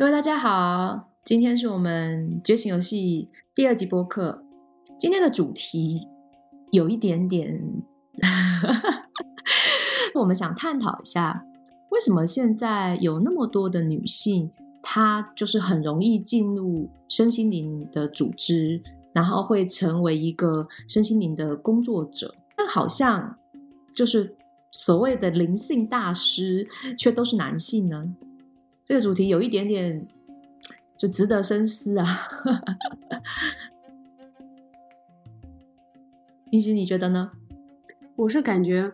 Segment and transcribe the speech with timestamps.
[0.00, 4.42] 各位大家好，今天是我们觉醒游戏第二集播客。
[4.98, 6.08] 今天的主题
[6.70, 7.62] 有一点点，
[10.16, 11.44] 我们想探讨一下，
[11.90, 18.82] 为什么现在有那么多的女性，她就是很容易进入身心灵的组织，
[19.12, 23.36] 然后会成为一个身心灵的工作者，但好像
[23.94, 24.34] 就是
[24.72, 28.14] 所谓的灵性大师，却都是男性呢？
[28.90, 30.04] 这个主题有一点点
[30.98, 32.04] 就值得深思啊，
[36.50, 37.30] 冰心你觉得呢？
[38.16, 38.92] 我是感觉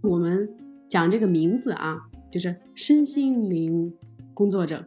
[0.00, 0.48] 我们
[0.88, 3.92] 讲这个名字啊，就是身心灵
[4.32, 4.84] 工作者，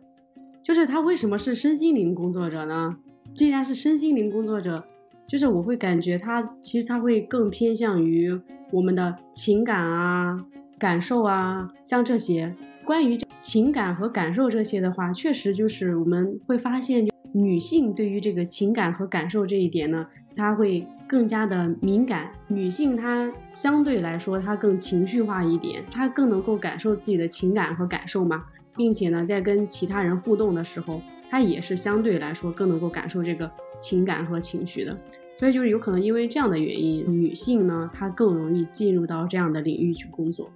[0.63, 2.95] 就是他为什么是身心灵工作者呢？
[3.35, 4.85] 既然是身心灵工作者，
[5.27, 8.39] 就是我会感觉他其实他会更偏向于
[8.71, 10.45] 我们的情感啊、
[10.79, 13.17] 感受啊，像这些关于。
[13.41, 20.03] 情感和感受这些的话，确实就是我们会发现，女性对于这个情感和感受这一点呢，
[20.35, 22.31] 她会更加的敏感。
[22.47, 28.43] 女性她相对来说，她更情绪化一点，她更能够感受自己的情感和感受嘛，
[28.75, 34.97] 并且呢，在跟其他人互动的时候，她也是相对来说更能够感受这个情感和情绪的。
[35.37, 40.49] 所以就是有可能因为这样的原因，女性呢，她更容易进入到这样的领域去工作。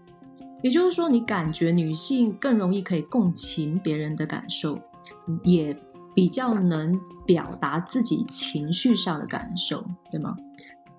[0.62, 4.78] 也就是说，你感觉女性更容易可以共情别人的感受，
[5.44, 5.76] 也
[6.14, 10.36] 比较能表达自己情绪上的感受，对吗？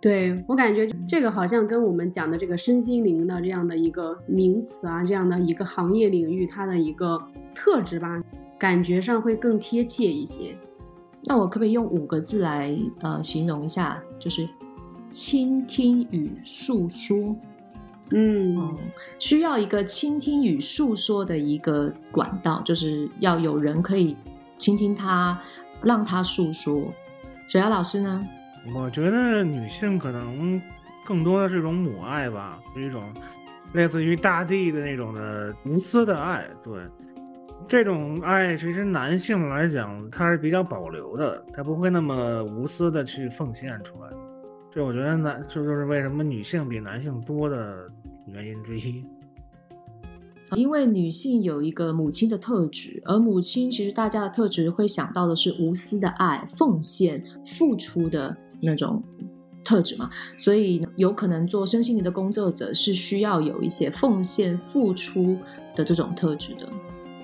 [0.01, 7.21] 对我感觉这个好像跟我们讲的这个身心灵的这样的一个名词啊，这样的一个行业领域，它的一个
[7.55, 8.19] 特质吧，
[8.59, 10.57] 感觉上会更贴切一些。
[11.25, 14.03] 那我可不可以用五个字来呃形容一下？
[14.19, 14.49] 就是
[15.11, 17.37] 倾听与诉说。
[18.13, 18.77] 嗯，
[19.19, 24.17] 需要一个倾听与诉说的一个管道，就是要有人可以
[24.59, 25.41] 倾听他，
[25.81, 26.93] 让他诉说。
[27.47, 28.27] 水瑶老师呢？
[28.75, 30.61] 我觉得女性可能
[31.07, 33.03] 更多的是一种母爱吧，是一种
[33.75, 36.45] 类似于大地的那种的无私的爱。
[36.65, 36.81] 对，
[37.69, 44.11] 这种爱其实男性来讲他是比较保留的，他不会那么无私的去奉献出来。
[44.73, 47.89] 这我觉得男这就是为什么女性比男性多的。
[48.33, 49.03] 原因之一，
[50.57, 59.03] 因为女性有一个母亲的特质，而母亲其实大家的特质会想到的是无私的爱、奉献、付出的那种
[59.65, 65.37] 特质嘛，所以有可能做身心灵的工作者是需要有一些奉献、付出
[65.77, 66.69] 的这种特质的。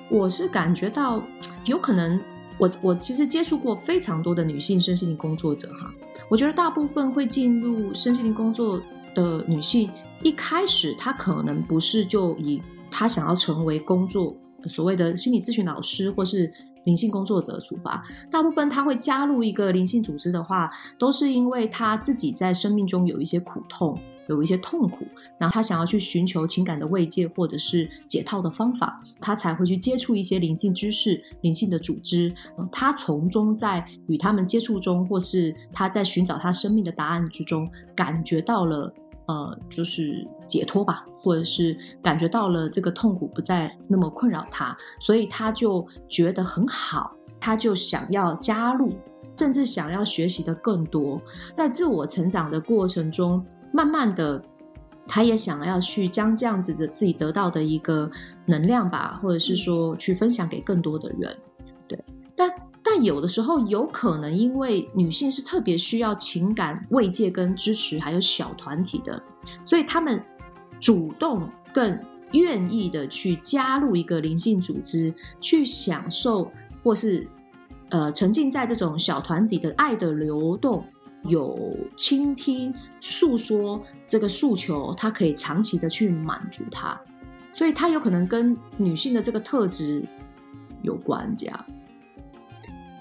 [0.09, 1.21] 我是感觉到
[1.65, 2.21] 有可能，
[2.59, 5.93] 我我其实接触过非常多的女性身心灵工作者哈，
[6.28, 8.81] 我觉得大部分会进入身心灵工作。
[9.16, 9.91] 的女性
[10.22, 14.37] 一开始，她可能不是就以她想要成为工作
[14.69, 16.53] 所谓的心理咨询老师或是
[16.84, 25.05] 灵性工作者出发，大部分她会加入一个灵性组织的话，都是因为她自己在生命中有一些苦痛，有一些痛苦，
[25.38, 32.32] 然后她想要去寻求情感的慰藉或者是解套的方法，她才会去接触一些灵性知识、灵性的组织，
[32.71, 38.93] 她从中在与他们接触中，或是她在寻找她生命的答案之中，感觉到了。
[39.26, 48.92] 呃，就是解脱吧，或者是感觉到了这个痛苦不再那么困扰他，所以他就觉得很好，他就想要加入，
[49.37, 51.20] 甚至想要学习的更多。
[51.56, 54.41] 在自我成长的过程中，慢慢的，
[55.09, 58.10] 他也想要去将这样子的自己得到的一个
[58.47, 61.37] 能量吧，或者是说去分享给更多的人，
[61.88, 62.04] 对，
[62.37, 62.50] 但。
[62.97, 69.23] 但有的时候有可能，因为女性是特别需要情感慰藉跟支持，还有小团体的，
[69.65, 70.19] 所以他们
[70.81, 72.01] 主动更
[72.33, 75.12] 愿意的去加入一个灵性组织，
[75.43, 76.51] 去享受
[76.83, 77.29] 或是
[77.91, 80.82] 呃沉浸在这种小团体的爱的流动，
[81.25, 83.79] 有倾听诉说
[84.09, 86.99] 这个诉求，他可以长期的去满足他，
[87.53, 90.09] 所以他有可能跟女性的这个特质
[90.81, 91.67] 有关，这样。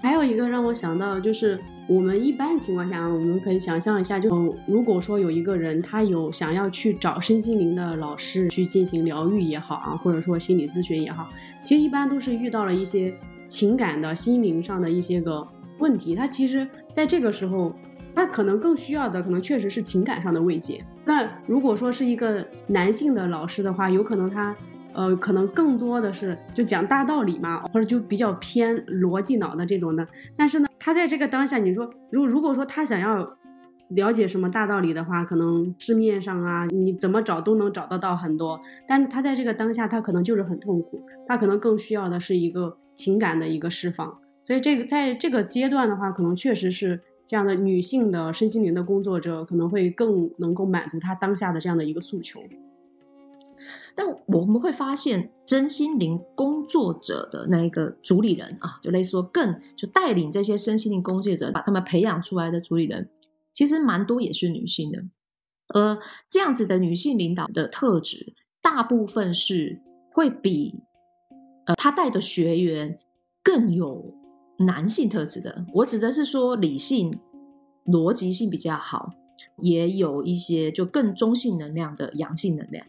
[0.06, 11.28] 还有一个让我想到，就是我们一般情况下，我们可以想象一下，就如果说有一个人，他有想要去找身心灵的老师去进行疗愈也好啊，或者说心理咨询也好，
[11.63, 13.12] 其实一般都是遇到了一些
[13.48, 15.46] 情感的心灵上的一些个
[15.80, 16.13] 问题。
[16.13, 17.74] 他其实在这个时候，
[18.13, 20.80] 他可能更需要的，可能确实是情感上的慰藉。
[21.04, 24.56] 那如果说是一个男性的老师的话，有可能他。
[24.95, 30.07] 呃，可能更多的是就讲大道理嘛，或者就比较偏逻辑脑的这种的。
[30.38, 33.38] 但是呢，他在这个当下，你说如如果说他想要
[33.89, 38.59] 了解什么大道理的话，可能市面上啊，你怎么找都能找得到很多。
[38.88, 44.18] 但是他在这个当下，他可能就是很痛苦，他可能更需要的是一个情感的一个释放。
[44.44, 52.39] 所以这个在这个阶段的话，可能确实是这样的女性的身心灵的工作者可能会更能够满足她当下的这样的一个诉求。
[53.95, 63.09] 但我们会发现，真心灵工作者的那一个主理人啊，就类似说更就带领这些身心灵工作者，把他们培养出来的主理人，
[63.53, 65.00] 其实蛮多也是女性的。
[65.74, 65.97] 而
[66.30, 69.81] 这样子的女性领导的特质，大部分是
[70.12, 70.83] 会比
[71.65, 73.00] 呃他带的学员
[73.42, 74.13] 更有
[74.59, 75.65] 男性特质的。
[75.74, 77.18] 我指的是说理性、
[77.86, 79.09] 逻辑性比较好，
[79.62, 82.86] 也有一些就更中性能量的阳性能量。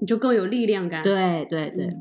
[0.00, 1.02] 你就更有力量感。
[1.02, 1.96] 对对对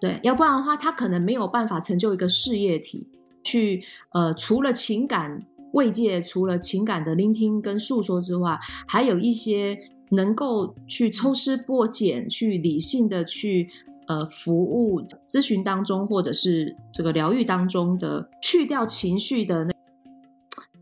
[0.00, 3.06] 对，要不然的话，他可能没有办法成就一个事业体，
[3.44, 5.40] 去呃，除了情感
[5.74, 8.58] 慰藉，除了情感的聆听跟诉说之外，
[8.88, 9.78] 还有一些
[10.10, 13.70] 能够去抽丝剥茧，去理性的去
[14.08, 19.72] 呃服务咨询当中，或者是这个疗愈当中的去掉情绪的那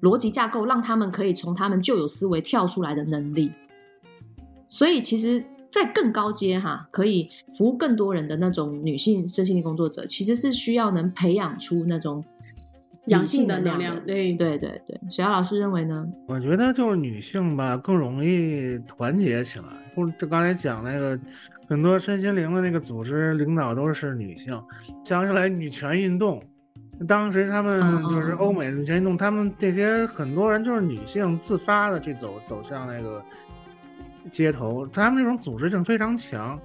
[0.01, 3.53] 逻辑架构，让他们可以从他们旧有思维跳出来的能力。
[4.67, 5.45] 所以其实。
[5.71, 12.25] 在更高阶哈，可以服务更多人的那种女性身心灵工作者，其实是需要能培养出那种
[13.07, 13.95] 阳性的能量。
[14.05, 16.05] 对对对对，小姚老师认为呢？
[16.27, 19.67] 我觉得就是女性吧，更容易团结起来。
[19.95, 21.19] 或者刚才讲那个
[21.69, 24.61] 很多身心灵的那个组织领导都是女性。
[25.05, 26.43] 想起来女权运动，
[27.07, 33.23] 当时他们就是欧美女权运动，他们这些很多人就是女性自发的去走走向那个。
[34.31, 36.61] 街头，他们那种组织性非常强，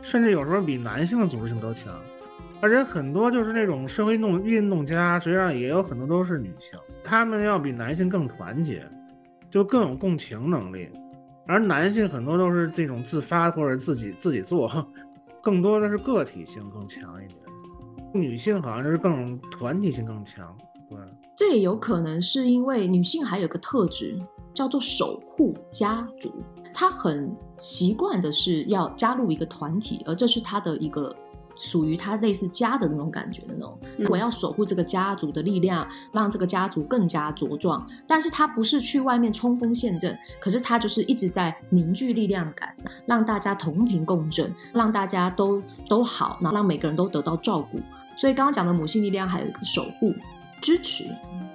[0.00, 1.94] 甚至有时候比男性的组织性都强。
[2.62, 8.82] 而且很多就是那种社会运动运动家，实际上也有很多都是女性，他们要比男性更团结，
[9.50, 10.88] 就更有共情能力。
[11.46, 14.70] 而男性很多都是这种自发或者自己自己做，
[15.42, 17.38] 更多的是个体性更强一点。
[18.12, 20.56] 女性好像就是更团体性更强。
[20.88, 20.98] 对，
[21.36, 24.18] 这也有可能是因为女性还有个特质
[24.56, 26.32] 叫做守护家族。
[26.74, 31.14] 他很习惯的是要加入一个团体，而这是他的一个
[31.58, 33.78] 属于他类似家的那种感觉的那种。
[34.10, 37.86] 我要守护这个家族的力量，让这个家族更加茁壮。
[38.06, 42.76] 但是他不是去外面冲锋陷阵，可是他就是一直在凝聚力量感，
[43.06, 47.80] 让大家同频共振，让大家都都好，然后让每个人都得到照顾。
[48.18, 50.12] 所以刚刚讲的母性力量还有一个守护、
[50.60, 51.04] 支持，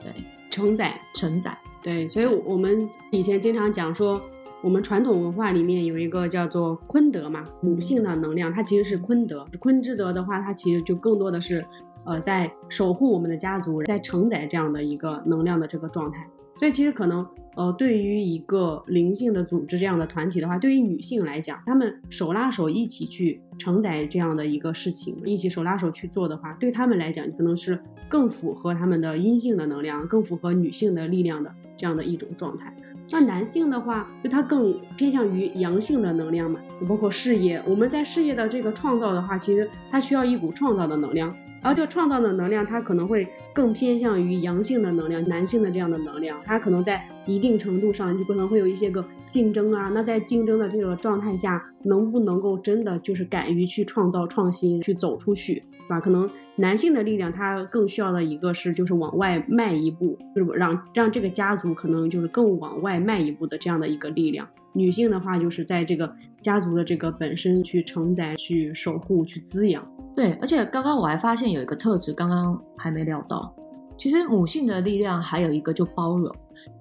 [0.01, 0.11] 对，
[0.49, 1.55] 承载、承载。
[1.81, 4.21] 对，所以我们以前经常讲说。
[4.63, 9.43] 我们传统文化里面有一个叫做坤德嘛，母性的能量，它其实是坤德。
[9.59, 11.65] 坤之德的话，它其实就更多的是，
[12.05, 16.27] 呃，在守护我们的家族，在承载这样的一个能量的这个状态。
[16.59, 17.25] 所以其实可能，
[17.55, 31.51] 呃，对于一个灵性的组织这样的团体的话，对于女性来讲，她们手拉手一起去承载这样的一个事情，一起手拉手去做的话，对她们来讲，可能是更符合她们的阴性的能量，更符合女性的力量的
[31.81, 32.71] 这样的一种状态。
[33.09, 37.59] 那男性的话，就他更偏向于阳性的能量嘛，包括事业。
[37.67, 49.89] 我们在事业的这个创造的话，其实他需要一股创造的能量，而这个创造的能量，它可能会更偏向于阳性的能量，男性的这样的能量，他可能在一定程度上就可能会有一些个竞争啊。
[49.93, 55.63] 那在竞争的这个状态下，能不能够真的就是敢于去创造创新，去走出去？
[55.91, 64.47] 吧，可能男性的力量，他更需要的一个是，就是往外迈一步，就是让让这个家族可能就是更往外迈一步的这样的一个力量。
[64.73, 69.85] 女性的话，就是在这个家族的这个本身去承载、去守护、去滋养。
[70.15, 73.53] 对，而且刚刚我还发现有一个特质，刚刚还没料到，
[73.97, 76.33] 其实母性的力量还有一个就包容，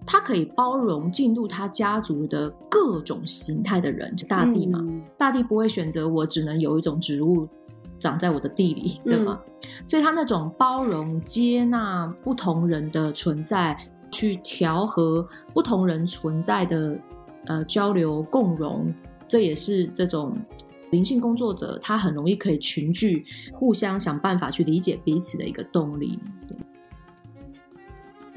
[0.06, 4.80] 它可以包容进入他家族的各种形态的人，就大地嘛，
[5.18, 7.44] 大地不会选择我只能有一种植物。
[8.00, 9.38] 长在我的地里，对吗？
[9.86, 13.76] 所以他那种包容、接纳不同人的存在，
[14.10, 16.98] 去调和不同人存在的
[17.46, 18.92] 呃交流共融，
[19.28, 20.34] 这也是这种
[20.90, 26.18] 灵性工作者他很容易可以群聚，互相想办法去理解彼此的一个动力。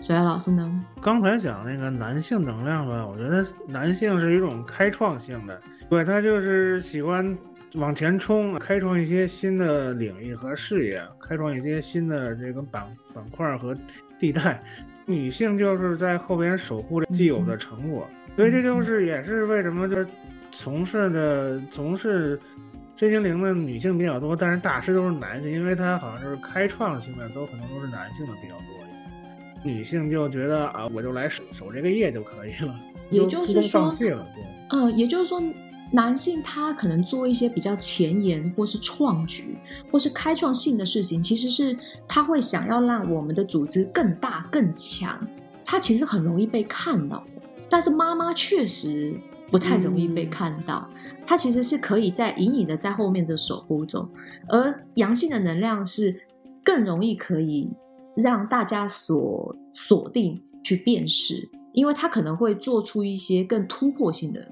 [0.01, 0.83] 小艾老师呢？
[1.01, 7.37] 刚才讲那个男性能量吧，我觉得男性是一种开创性的，对他就是喜欢。
[7.75, 13.75] 往前冲，开创一些新的领域和事业，开创一些新的这个板板块和
[14.19, 14.61] 地带。
[15.05, 20.05] 女性就是在后边守护着既有的成果，所以这就是也是为什么这
[20.51, 22.39] 从事的从事
[22.95, 28.65] 真精灵的女性比较多，但是大师都是男性，因为他好像是开创性的都可能都是男性的比较多。
[29.63, 34.25] 女性就觉得啊，我就来守守这个业就可以了，也就是说，放弃了。
[34.35, 34.43] 对，
[34.77, 35.41] 呃，也就是说，
[35.93, 39.55] 男性他可能做一些比较前沿或是创举
[39.91, 45.25] 或是开创性的事情，其实是他会想要让我们的组织更大更强，
[45.63, 47.23] 他其实很容易被看到。
[47.69, 49.13] 但是妈妈确实
[49.51, 50.89] 不太容易被看到，
[51.27, 54.09] 她其实是可以在隐隐的在后面的守护中，
[54.47, 56.19] 而阳性的能量是
[56.63, 57.69] 更容易可以
[58.15, 64.43] 让大家所锁定去辨识，因为他可能会做出一些更突破性的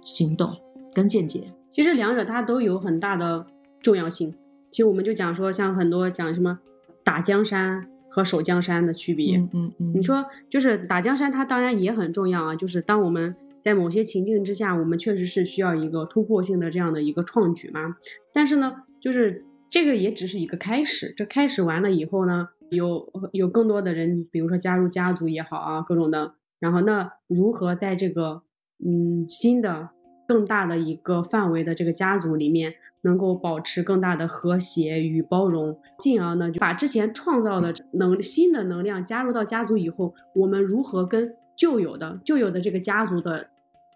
[0.00, 0.56] 行动
[0.94, 1.52] 跟见解。
[1.70, 3.46] 其实两者它都有很大的
[3.82, 4.34] 重要性。
[4.70, 6.58] 其实我们就讲说，像很多讲什么
[7.02, 7.86] 打江山。
[8.12, 12.56] 和守江山的区别，嗯嗯，你说就是打江山，它当然也很重要啊。
[12.56, 17.94] 就是当我们在某些情境之下，我们确实是需要一个突破性的这样的一个创举嘛。
[18.32, 21.14] 但是呢，就是这个也只是一个开始。
[21.16, 26.34] 这开始完了以后呢，有有更多的人，比如说加入家族也好啊，各种的。
[26.58, 28.42] 然后那如何在这个
[28.84, 29.90] 嗯新的
[30.26, 32.74] 更大的一个范围的这个家族里面？
[33.02, 43.48] 能够保持更大的和谐与包容，进而呢，就把之前创造的能新的能量加入到家族以后，我们如何跟旧有的旧有的这个家族的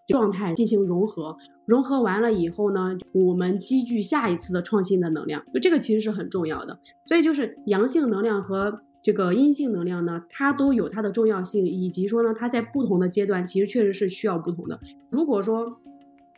[0.06, 1.36] 状态进行融合？
[1.66, 6.78] 融合完了以后呢，我们积聚下一次的创新的能量，就这个其实是很重要的。
[7.04, 14.80] 所以就是阳性能量和这个阴性能量呢，它都有它的重要性，以及说呢，它在不同的阶段其实确实是需要不同的。
[15.11, 15.78] 如果说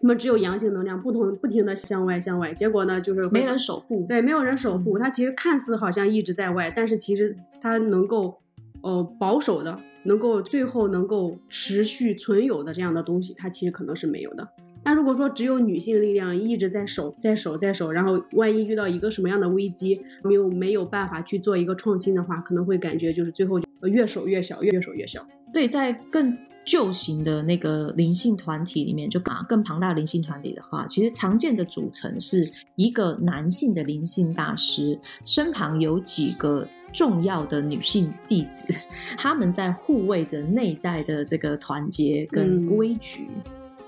[0.00, 4.98] 那么只有阳性能量，不同不停的向外向外，结果呢就是没人守护，对，没有人守护。
[4.98, 8.36] 它其实看似好像一直在外，但是其实它能够，
[8.82, 14.48] 呃，保守的，能够最后能够持续存有的这样的东西，它其实可能是没有的。
[14.86, 25.26] 那如果说只有女性力量一直在守，在守，在守，然后万一遇到一个什么样的危机，没有没有办法去做一个创新的话，可能会感觉就是最后越守越小，越守越小。
[25.52, 26.34] 对，在更。
[26.68, 38.66] 旧型的那个灵性团体里面，就更更庞大的灵性团体的话，其实常见的组成是一个男性的灵性大师，身旁有几个重要的女性弟子，
[39.16, 43.28] 他们在护卫着内在的这个团结跟规矩。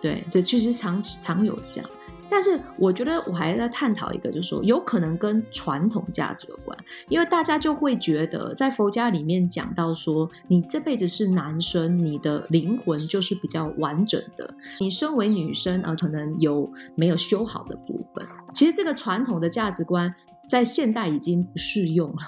[0.00, 1.90] 对，这其实常常有这样。
[2.30, 6.78] 但是我觉得我还在探讨一个，就是说有可能跟传统价值有关，
[7.08, 18.22] 因为大家就会觉得在佛家里面讲到说，你这辈子是男生，你的灵魂就是比较完整的，你身为女生而可能有没有修好的部分。
[18.52, 20.14] 其实这个传统的价值观
[20.48, 22.18] 在现代已经不适用了。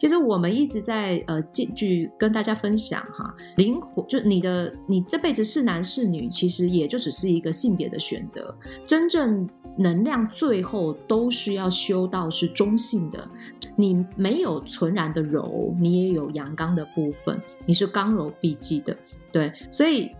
[0.00, 8.54] 其实我们一直在呃继续跟大家分享哈，灵魂就你的你这辈子是男是女，其实也就只是一个性别的选择，
[8.84, 9.48] 真正。
[9.78, 13.26] 能量最后都是要修到是中性的，
[13.74, 18.94] 你没有纯然的柔，你也有阳刚的部分，你是刚柔必济的，
[19.32, 19.50] 对。
[19.70, 20.10] 所以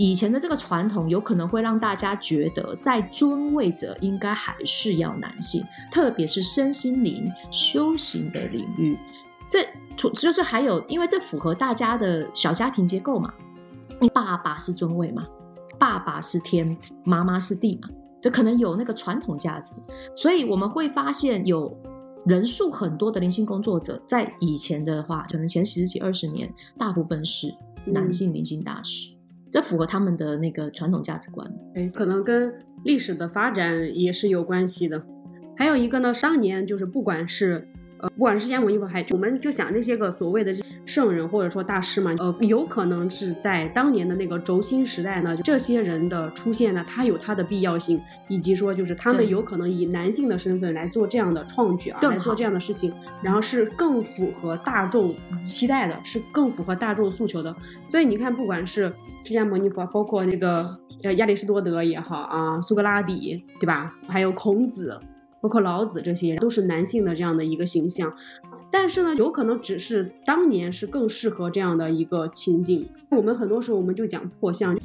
[0.00, 8.98] 以前的这个传统有可能会让大家觉得，在尊位者应该还是要男性，特别是身心灵修行的领域。
[9.50, 9.62] 这
[10.14, 13.30] 就是还有，因为这符合大家的小家庭结构嘛，
[14.14, 15.26] 爸爸是尊位嘛，
[15.78, 17.90] 爸爸是天，妈妈是地嘛。
[18.22, 19.74] 这可能有那个传统价值，
[20.16, 21.78] 所以我们会发现有
[22.24, 27.54] 人数很多的灵性工作者，在以前的话，可能前十几二十年，大部分是
[27.84, 29.14] 男性灵性大师，
[29.50, 31.50] 这符合他们的那个传统价值观。
[31.74, 32.52] 哎，可能跟
[32.84, 35.02] 历史的发展也是有关系的。
[35.56, 37.66] 还有一个呢，上年就是不管是。
[38.02, 40.52] 呃，不管是释迦牟尼佛，还我们就想这些个所谓的
[40.86, 52.92] 圣人或者说大师嘛，呃，有可能是在当年的那个轴心时代呢，这些人的出现呢，他有他的必要性，以及说就是他们有可能以男性的身份来做这样的创举啊，来做这样的事情，
[53.22, 57.54] 然后是更符合大众期待的，是更符合大众诉求的。
[57.88, 58.92] 所以你看，不管是
[59.24, 64.98] 释迦牟尼佛，包括那个呃亚里士多德也好啊，苏格拉底对吧，还有孔子。
[65.40, 68.12] 包括老子这些都是男性的这样的一个形象，
[68.70, 72.88] 但是呢，有可能只是当年是更适合这样的一个情境。
[73.10, 74.78] 我们很多时候我们就讲破相，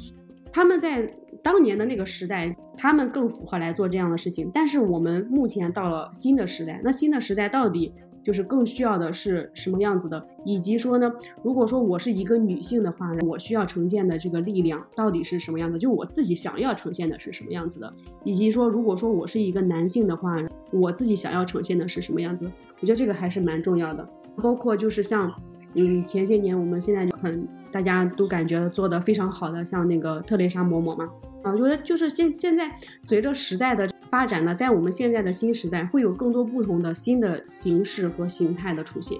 [0.52, 4.50] 他们在当年的那个时代，他们更符合来做这样的事情。
[4.52, 7.92] 但是我们目前到了新的时代，那新的时代到底？
[8.26, 11.08] 就是更需要的是什么样子的，以及说呢，
[11.44, 15.78] 如果说我是一个女性的话，我需要呈现的这个力量到底是什么样子？
[15.78, 20.36] 就我自己想要呈现的是什么样子的，以及说，如果说我是一个男性的话，
[20.72, 22.50] 我自己想要呈现的是什么样子？
[22.80, 24.04] 我觉得这个还是蛮重要的。
[24.42, 25.32] 包括就是像，
[25.74, 31.04] 嗯，前些年我们现在就很大家都感觉做的非常好的，像那个特蕾莎嬷嬷嘛，
[31.42, 32.74] 啊，我觉得就是现现在
[33.06, 33.86] 随着时代的。
[34.08, 39.18] 发展呢，在我们现在的新时代，会有更多不同的新的形式和形态的出现。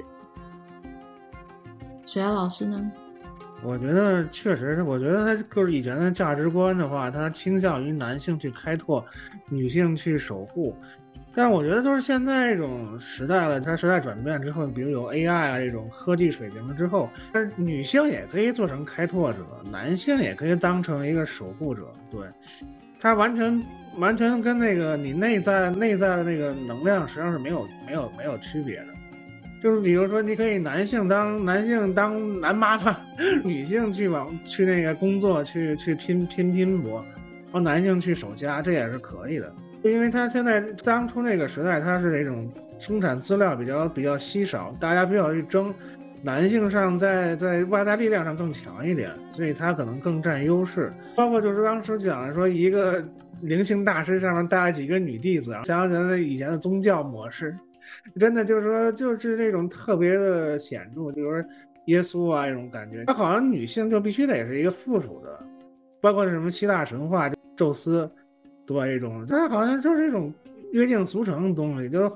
[2.06, 2.80] 水瑶老师呢？
[3.64, 9.04] 我觉得确实是，我觉得他就是以前的价值观的话，他倾向于男性去开拓，
[9.50, 10.74] 女性去守护。
[11.36, 19.38] 但我觉得，就是现在这种时代了，它时代转变之后，比如有 AI 啊这种科技水平了之后，但是女性也可以做成开拓者，
[19.70, 21.82] 男性也可以当成一个守护者。
[22.10, 22.26] 对，
[22.98, 23.62] 它完全
[23.98, 28.86] 完全跟那个你内在内在的那个能量实际上是没有没有没有区别的。
[29.62, 32.96] 就是比如说，你可以男性当男性当男妈妈，
[33.44, 37.04] 女性去往去那个工作去去拼拼拼搏，
[37.52, 39.52] 让男性去守家，这也是可以的。
[39.90, 45.72] 因为他现在当初那个时代，他是这种生产资料比较比较稀少，大家比较去争，
[46.22, 50.92] 男性上在在外在力量上更强一点，所以他可能更占优势。
[51.14, 53.04] 包括就是当时讲的说一个
[53.42, 57.56] 灵性大师上面带了几个女弟子，想想那以前的宗教模式，
[58.18, 61.46] 真的就是说就是那种特别的显著，就是
[61.86, 65.38] 耶稣啊这种感觉，他好像女性就必须得是一个附属的，
[66.00, 68.10] 包括什么希腊神话，宙斯。
[68.66, 70.32] 多一种，他好像就是一种
[70.72, 72.10] 约定俗成的东西，就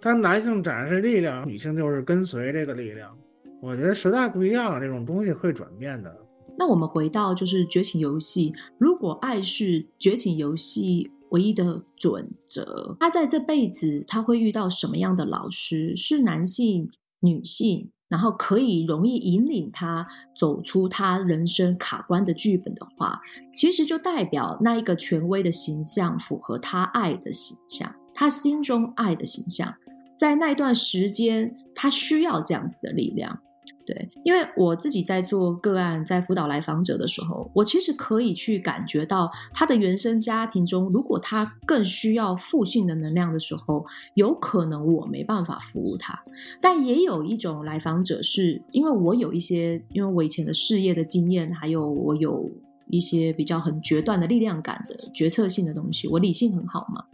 [0.00, 3.16] 他男性展示力量，女性就是跟随这个力量。
[3.60, 6.14] 我觉得时代不一样，这种东西会转变的。
[6.58, 15.96] 那我们回到就是觉醒游戏，如果爱是觉醒游戏唯一的准则，他在这辈子他会遇到什么样的老师？
[15.96, 17.90] 是男性、女性？
[18.08, 23.18] 然后可以容易引领他走出他人生卡关的剧本的话，
[23.52, 29.74] 其实就代表那一个权威的形象符合他爱的形象，他心中爱的形象，
[30.16, 33.40] 在那段时间他需要这样子的力量。
[33.86, 46.20] 对，因为我自己在做个案，在辅导来访者的时候，我其实可以去感觉到他的原生家庭中，如果他更需要负性的能量的时候，有可能我没办法服务他。
[46.60, 52.50] 但也有一种来访者是因为我有一些，因为我以前的事业的经验，还有我有
[52.90, 57.04] 一些比较很决断的力量感的决策性的东西，我理性很好嘛，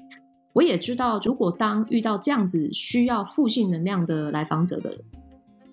[0.54, 4.90] 我也知道，如果当遇到这样子需要负性能量的来访者的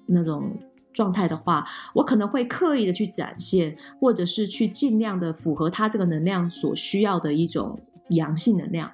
[0.05, 0.51] 那种。
[0.91, 8.91] 状态的话，我可能会刻意的去展现，或者是去尽量的符合他这个能量所需要的一种阳性能量。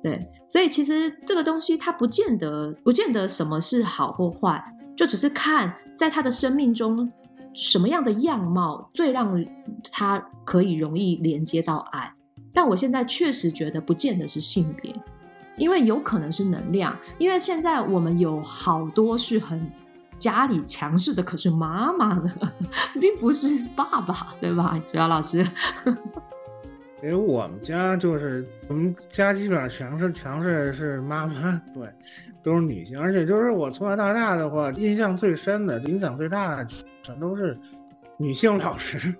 [0.00, 4.62] 对，所以其实这个东西它不见得不见得什么是好或坏，
[4.96, 7.10] 就只是看在他的生命中
[7.54, 9.44] 什么样的样貌最让
[9.90, 12.12] 他可以容易连接到爱。
[12.52, 14.94] 但我现在确实觉得不见得是性别，
[15.56, 19.68] 因为有可能是能量，因为现在我们有好多是很。
[20.18, 22.32] 家里强势的可是妈妈呢，
[23.00, 24.80] 并不是爸爸，对吧？
[24.86, 25.38] 主要老师，
[27.02, 31.88] 因为我们家就是我们家基本上强势强势是妈妈，对，
[32.42, 36.66] 都是女性，而且就是我从小到大的话，印象最深的、影响最大的，
[37.02, 37.56] 全都是
[38.16, 39.14] 女性老师。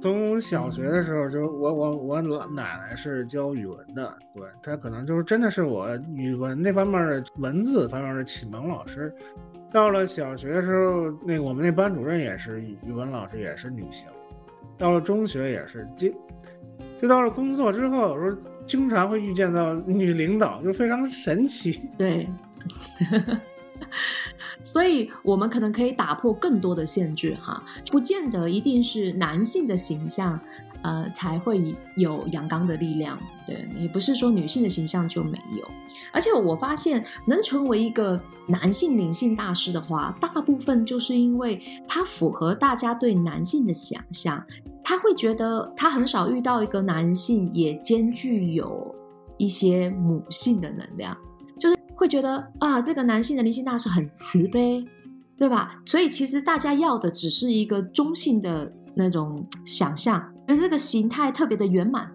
[0.00, 9.14] 从小学的时候，就我我我老奶奶是教语文的，对她可能就是真的是我语文那方面的文字方面的启蒙老师。
[9.72, 14.06] 到了小学的时候，那个我们那班主任也是语文老师，也是女性。
[14.76, 16.08] 到了中学也是，就
[17.00, 21.88] 就到了工作之后，有时候经常会遇见到女领导，就非常神奇。
[21.96, 22.28] 对，
[24.62, 30.38] 所以我们可能可以打破更多的限制哈，不见得一定是男性的形象。
[30.82, 35.70] 呃，才会有阳刚的力量，对，也不是说女性的形象就没有。
[36.10, 44.42] 而且我发现，能成为一个男性灵性大师的话，大部分就是因为他符合大家对男性的想象。
[44.82, 48.94] 他会觉得他很少遇到一个男性也兼具有
[49.36, 51.14] 一些母性的能量，
[52.00, 54.82] 会觉得啊，这个男性的灵性大师很慈悲，
[55.36, 55.78] 对吧？
[55.84, 60.32] 所以其实大家要的只是一个中性的那种想象。
[60.48, 62.10] 而这个形态特别的圆满，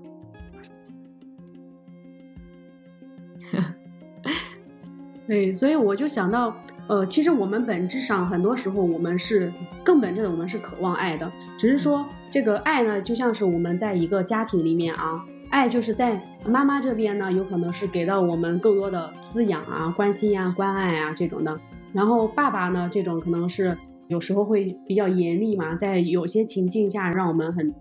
[5.28, 15.24] 对，所以我就想到，呃，其实我们本质上很多时候我们是更本质的，我们是渴望爱的，只是说这个爱呢，就像是我们在一个家庭里面啊，
[15.56, 21.58] 爱就是在妈妈这边呢，有可能是给到我们更多的滋养啊、关心啊、关爱啊这种的，
[21.94, 23.78] 然后爸爸呢，这种可能是。
[24.08, 27.74] 有时候会比较严厉嘛，在有些情境下，让我们很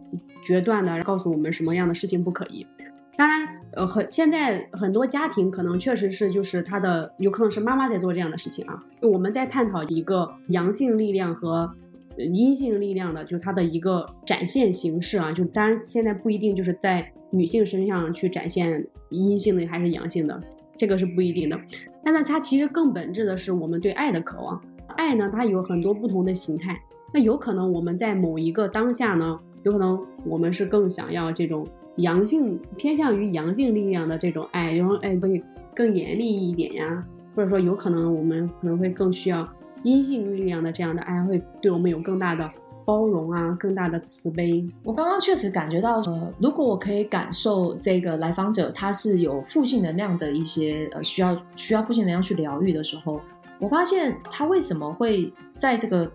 [0.42, 2.66] 决断的告诉我们什么样的事情不可以。
[3.14, 8.82] 当然，呃，很现在很多家庭可能确实是就是他的有可能是妈妈在做这样的事情啊。
[9.02, 11.70] 我们在探讨一个阳性力量和
[12.16, 15.30] 阴性力量的，就它的一个展现形式啊。
[15.30, 20.40] 就当然现在不一定就是在女性身上去展现阴性的还是阳性的，
[20.76, 21.60] 这个是不一定的。
[22.04, 24.62] 但是它其实更本质的是我们对爱的渴望。
[24.96, 26.80] 爱呢，它有很多不同的形态，
[27.12, 31.66] 那有可能我们在某一个当下呢，有可能我们是更想要这种
[31.96, 35.42] 阳性偏向于阳性力量的这种爱，然后哎对
[35.74, 39.48] 更严厉一点呀，或者说有可能我们可能会更需要
[39.82, 42.48] 阴性力量的这样的爱，会对我们有更大的
[42.84, 44.64] 包容啊，更大的慈悲。
[44.82, 53.20] 我刚刚确实感觉到，呃，如果我可以感受这个来访者他是有负性能量的一些呃需要需要负性能量去疗愈的时候，
[53.58, 56.10] 我发现他为什么会在这个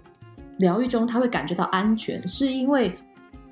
[0.58, 2.94] 疗愈中他会感觉到安全，是因为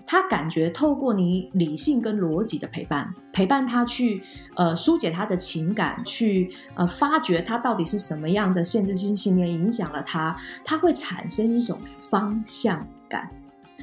[0.05, 4.21] 他感觉透过你理性跟逻辑的陪伴，陪伴他去
[4.55, 11.77] 呃疏解他的情感，去呃发掘他到底是什么样的限制性信念影响了他，他会产生一种
[12.09, 13.29] 方向感。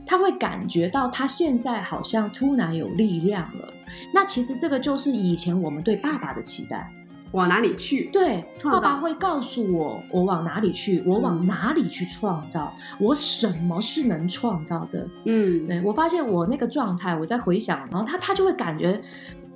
[0.06, 3.68] 他会感觉到他现在好像突然有力量了。
[4.12, 6.90] 那其实这个就是以前我们对爸爸的期待。
[7.32, 8.08] 往哪里去？
[8.12, 15.04] 对，爸爸会告诉我我往哪里去，我往哪里去创造，我什么是能创造的。
[15.24, 19.02] 嗯，对我发现我那个状态，我在回想，然后他他就会感觉，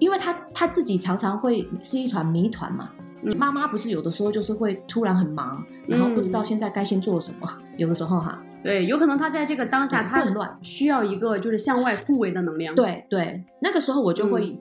[0.01, 2.91] 因为他他自己常常会是一团谜团嘛。
[3.23, 3.37] 嗯。
[3.39, 10.59] 妈妈不是有的时候就是会突然很忙，然后不知道嗯现在该先做什么，有的时候哈，对，有可能他在这个当下混乱。
[10.63, 14.57] 需要一个就是向外突围的能量。，对对，那个时候我就会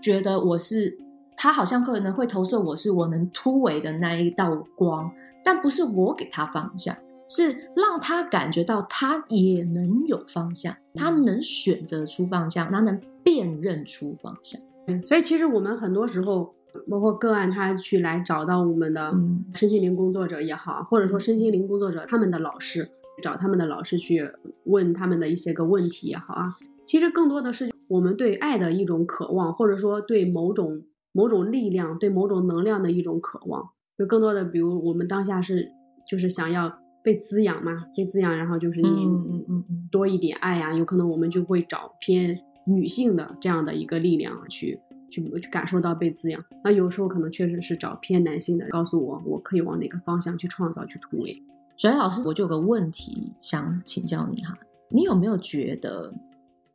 [0.00, 0.96] 觉得我是、
[1.36, 5.10] 他，好像可能会投射我是我能突围的那一道光，
[5.44, 6.94] 但不是我给他方向，
[7.28, 14.60] 是让他感觉到他也能有方向，他能选择出方向，他能辨认出方向。
[15.04, 16.54] 所以其实我们很多时候，
[16.90, 19.44] 包括个案他去来找到我们的嗯。
[19.54, 22.88] 身心灵工作者也好，或者说身心灵工作者他们的老师，
[23.22, 24.30] 找他们的老师去
[24.64, 33.70] 问他们的一些个问题也好啊，其实更多的是我们对爱的一种渴望，或者说对某种某种力量、对某种能量的一种渴望。
[33.96, 35.66] 就更多的，比如我们当下是
[36.06, 36.70] 就是想要
[37.02, 39.88] 被滋养嘛，被滋养，然后就是你嗯嗯嗯嗯。
[39.90, 44.78] 多一点爱呀、有可能我们就会找偏女性的这样的一个力量去
[45.10, 46.44] 去去感受到被滋养。
[46.62, 51.42] 那有时候可能确实是找偏男性的，告诉我我可以往哪个方向去创造去突围。
[51.76, 54.56] 所以老师，我就有个问题想请教你哈，
[54.88, 56.12] 你有没有觉得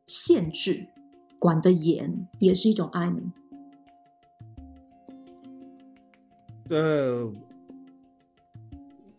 [0.05, 0.85] 限制
[1.39, 3.19] 管得严也是一种爱呢？
[6.69, 7.29] 呃，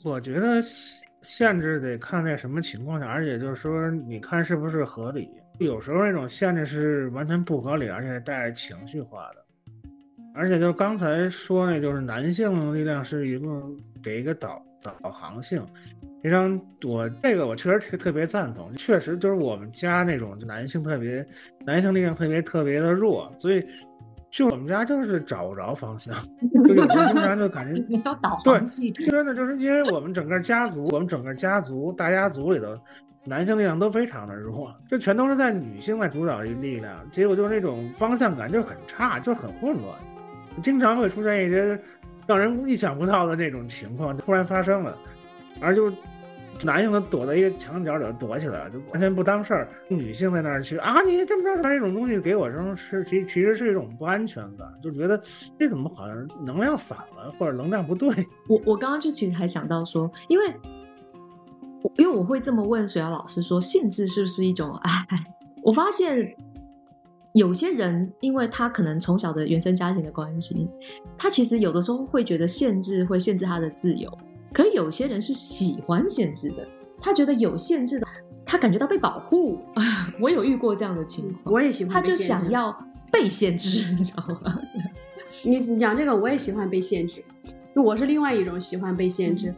[0.04, 5.30] 我觉得限限制得看在什么情况下，而且就是说，你看是不是合理。
[5.64, 9.42] 有时候那种限制是完全不合理，而且带着情绪化的。
[10.34, 13.62] 而且就刚才说那，就是男性力量是一个
[14.02, 15.64] 给一个导导航性。
[16.22, 21.26] 实际上，我这个我确实是特别赞同，确实就是我们家那种男性特别
[21.66, 23.62] 男性力量特别特别的弱，所以
[24.32, 26.14] 就我们家就是找不着方向，
[26.66, 32.74] 就有时候经常就感觉 你要导对航系统，真的就是因为我们整个家族，我们整个家族大家族里头，
[33.24, 39.94] 男性力量都非常的弱，就全都是在女性在主导这力量，结果就是那种方向感就很差，就很混乱，
[40.62, 41.78] 经常会出现一些
[42.26, 44.96] 让人意想不到的那种情况突然发生了，
[45.60, 45.92] 而就
[46.64, 55.20] 男性的躲在一个墙角里头躲起来了，就完全不当事儿，女性在那儿去啊，你这么着这种东西给我扔是其 其实是一种不安全感，就觉得
[55.58, 58.08] 这怎么好像能量反了，或者能量不对。
[58.48, 60.54] 我我刚刚就其实还想到说，因为
[61.82, 64.90] 我因为我会这么问水瑶老师说，限制是不是一种爱？
[65.62, 66.34] 我发现
[67.34, 70.68] 有些人，因为他可能从小的原生家庭的关系，
[71.16, 74.10] 他其实有的时候会觉得限制会限制他的自由，
[74.52, 76.66] 可有些人是喜欢限制的，
[77.00, 78.06] 他觉得有限制的，
[78.44, 79.60] 他感觉到被保护。
[80.20, 82.76] 我有遇过这样的情况，我也喜欢他就想要
[83.10, 84.60] 被限制， 你知道吗？
[85.44, 87.24] 你你讲这个，我也喜欢被限制，
[87.74, 89.54] 就我是另外一种喜欢被限制。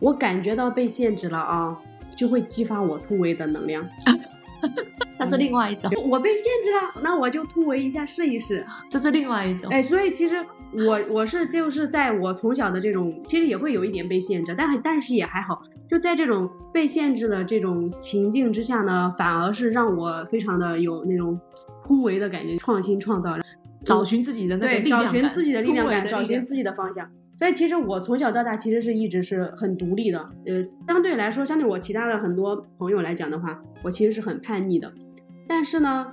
[0.00, 1.78] 我感觉到被限制了啊，
[2.16, 3.86] 就会激发我突围的能量。
[5.18, 8.64] 那是另外一种，我被限制了，那我就突围一下试一试。
[8.90, 9.70] 这是另外一种。
[9.70, 10.36] 哎，所以其实
[10.86, 21.38] 我我是就是在我从小的这种，其实也会有一点被限制，但是但是也还好，就在这种被限制的这种情境之下呢，反而是让我非常的有那种
[21.84, 23.36] 突围的感觉，创新创造，
[23.84, 27.10] 找寻自己的那个对，力量感找寻自己的力量感，找寻自己的方向。
[27.40, 34.92] 所以其实我从小到大其实是一直是很独立的，呃，相对来说，相对我其他的很多朋友来讲的话，我其实是很叛逆的。
[35.48, 36.12] 但是呢，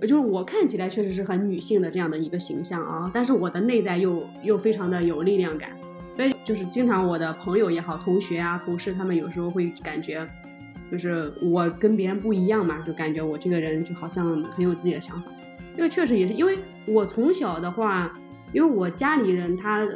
[0.00, 5.70] 就是我看起来确实是很女性的这样的一个形象啊，但是我的内在又又非常的有力量感。
[6.16, 10.28] 所以就是经常我的朋友也好，同学啊、同事，他们有时候会感觉，
[10.90, 15.30] 就是我跟别人不一样嘛，就感觉我这个人就好像很有自己的想法。
[15.76, 18.12] 这个确实也是因为我从小的话，
[18.52, 19.86] 因为我家里人他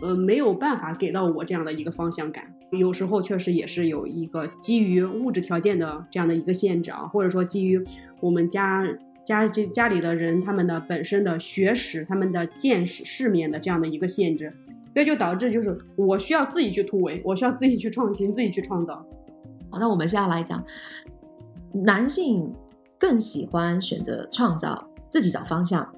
[0.00, 7.82] 呃没有办法给到我这样的一个方向感，有时候确实也是有一个基于物质条件的这样的一个限制啊，或者说基于
[8.20, 8.84] 我们家
[9.24, 14.52] 家这家里的人他们的本身的学识、他们的见识、世面的这样的一个限制，
[14.92, 18.94] 所以就导致就是我需要自己去突围，我需要自己去创新、自己去创造。
[19.70, 20.62] 好，那我们现在来讲，
[21.72, 22.52] 男性
[22.98, 25.90] 更喜欢选择创造，自己找方向。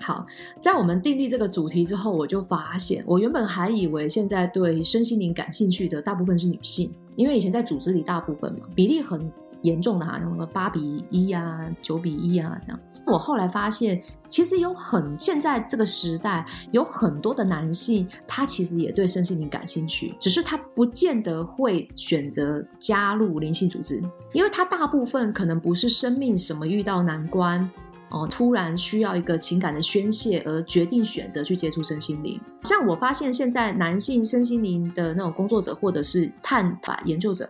[0.00, 0.26] 好，
[0.60, 9.30] 在我们订立这个主题之后，我就发现，我原本还以为现在对身心灵感兴趣的大部分是女性，因为以前在组织里大部分嘛，比例很
[9.62, 12.80] 严重的哈，什么八比一啊、九比一啊这样。
[13.04, 24.00] 我后来发现，其实有很现在这个时代有很多的男性，他其实也对身心灵感兴趣，只是他不见得会选择加入灵性组织，
[24.32, 27.68] 因为他大部分可能不是生命什么遇到难关。
[28.12, 32.38] 哦，突然需要一个情感的宣泄而决定选择去接触身心灵。
[32.62, 37.48] 像我发现现在男性身心灵的那种工作者或者是探法研究者，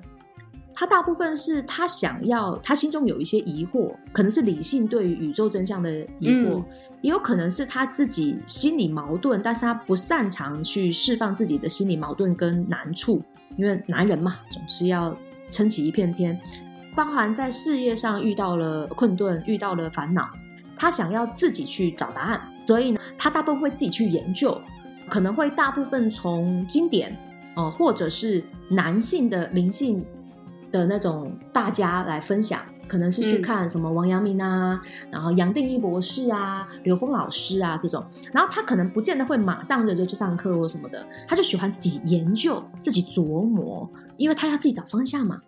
[0.73, 6.63] 他大部分是他想要，他心中有一些疑惑，可能是理性对于宇宙真相的疑惑，
[7.01, 13.21] 也有可能是他自己心理矛盾，但是他不擅长去释放自己的心理矛盾跟难处，
[13.57, 15.15] 因为男人嘛，总是要
[15.51, 16.41] 撑起一片天，
[16.95, 20.31] 包含在事业上遇到了困顿，遇到了烦恼。
[20.77, 24.61] 他想要自己去找答案，所以呢，他大部分会自己去研究，
[25.09, 27.17] 可能会大部分从经典
[27.55, 30.05] 哦，或者是男性的灵性
[30.71, 34.81] 的那种大家来分享，可能是去看什么王阳明啊，
[35.11, 45.41] 然后杨定一博士啊，刘峰老师啊这种，然后他可能不见得会马上就就去上课或什么的，他就喜欢自己研究、自己琢磨，因为他要自己找方向嘛。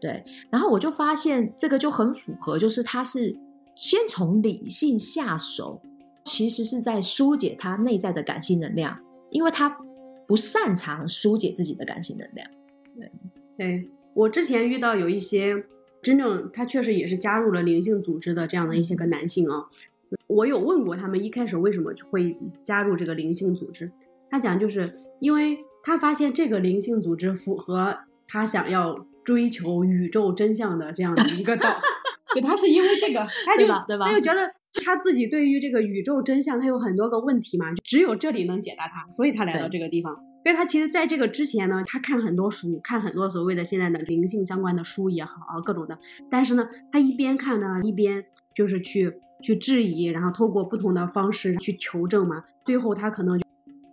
[0.00, 3.34] 对，然后我就发现这个就很符合，就是他是。
[3.76, 5.82] 先从理性下手，
[6.24, 8.98] 其实是在疏解他内在的感性能量，
[9.30, 9.68] 因为他
[10.26, 12.48] 不擅长疏解自己的感性能量。
[12.96, 13.10] 对，
[13.56, 15.64] 对我之前遇到有一些
[16.02, 19.66] 真正他确实也是加入了灵性组织的这样的一些个男性啊，
[20.26, 23.90] 我有问过他们一开始为什么会加入这个灵性组织，
[24.30, 31.80] 他讲就是因为他发现这个灵性组织符合他想要追求宇宙真相的这样的一个道。
[32.34, 34.50] 对他是因为这个，他就对吧他就觉得
[34.84, 40.14] 他自己对于这个宇宙真相，他有很多个问题嘛，只有这里能解答他，所以他来到这个地方。
[40.44, 45.98] 因为他其实在这个之前呢，他看很多书，看很多所谓的现在的灵性相关的书也好啊，各种的。
[46.30, 48.22] 但是呢，他一边看呢，一边
[48.54, 49.10] 就是去
[49.42, 52.44] 去质疑，然后透过不同的方式去求证嘛。
[52.64, 53.43] 最后他可能就。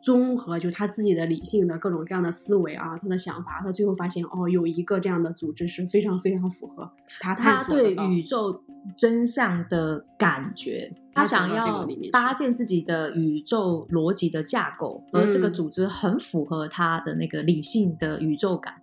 [0.02, 8.64] 综合就他自己的理性的各种各样的思维啊，他的想法，他最后发现哦，有一个这样的组织是非常非常符合他他对宇宙
[8.98, 18.74] 真相的感觉，他想要搭建自己的宇宙逻辑的架构，而这个组织很符合他的那个理性的宇宙感。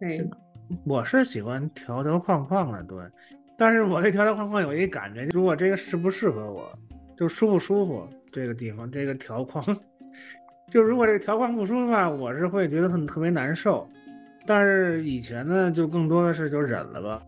[0.00, 0.28] 对，
[0.84, 2.98] 我是喜欢条条框框的，对，
[3.56, 6.76] 但是我对条条框框有一感觉，如果这个适不适合我，
[7.16, 9.64] 就舒不舒服这个地方这个条框。
[10.70, 13.88] 就如果这个条框不舒服吧，我是会觉得很特别难受。
[14.44, 17.22] 但是以前呢，就更多的是就忍了吧。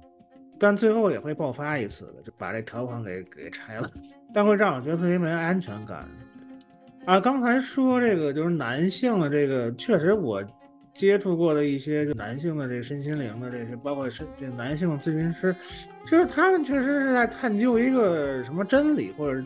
[0.59, 3.91] 但最后也会爆发一次的，就把这条框给给拆了。
[4.35, 6.09] 但会让我觉得特别没安全感。
[7.05, 10.43] 啊，刚才说这个就是男性的这个，确实我
[10.93, 15.55] 接触过的一些就男性的这个身心灵的这些，包括是这男性咨询师，
[16.07, 19.43] 就是他们确实是在探究一个什么真理，或者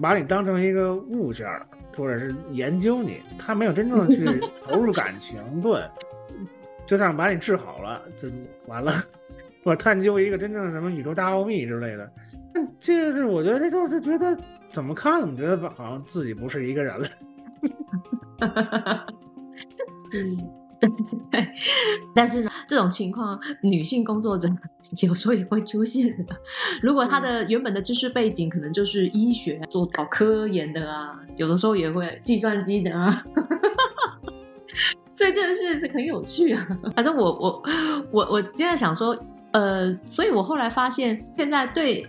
[0.00, 1.66] 把你当成一个物件儿。
[1.96, 4.24] 或者是研究你，他没有真正的去
[4.62, 5.82] 投入感情，对，
[6.86, 8.28] 就像把你治好了就
[8.66, 8.92] 完了，
[9.64, 12.10] 或者探究一个真正的什么宇宙大奥秘之类的。
[12.80, 14.36] 这是我觉得这就是觉得
[14.68, 17.08] 怎么看怎么觉得好像自己不是一个人了。
[20.12, 20.50] 嗯。
[21.30, 21.46] 对，
[22.16, 24.48] 但是呢，这种情况女性工作者
[25.02, 26.34] 有时候也会出现的。
[26.80, 33.08] 如果她的原本的知识背景可能就是医学做搞科研的啊，有的时候也会计算机的啊，
[35.16, 36.66] 所以这件事是很有趣啊。
[36.94, 37.62] 反正我我
[38.12, 39.16] 我我现在想说，
[39.52, 42.06] 呃，所以我后来发现，现在对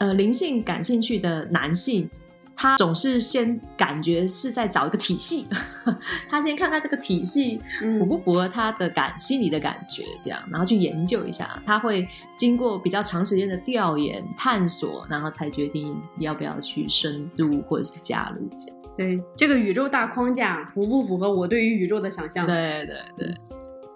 [0.00, 2.10] 呃灵性感兴趣的男性。
[2.56, 5.46] 他总是先感觉是在找一个体系，
[6.28, 7.60] 他先看看这个体系
[7.98, 11.60] 符不符合他的感心理的感觉，这样，然后去研究一下。
[11.66, 18.76] 他会经过比较长时间的调研探索，然后才决定要不要去深入或者是加入这样。
[18.94, 22.46] 对这个宇宙大框架符不符合我对于宇宙的想象？
[22.46, 23.34] 对对对。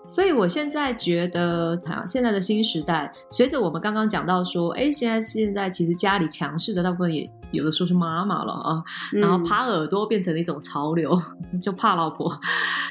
[0.07, 11.21] 所以我现在觉得，啊，现在的新时代，随着我们刚刚讲到说，哎，现在现在其实家里强势的大部分也有的时候是妈妈了啊，然后耙耳朵变成了一种潮流，
[11.61, 12.33] 就怕老婆。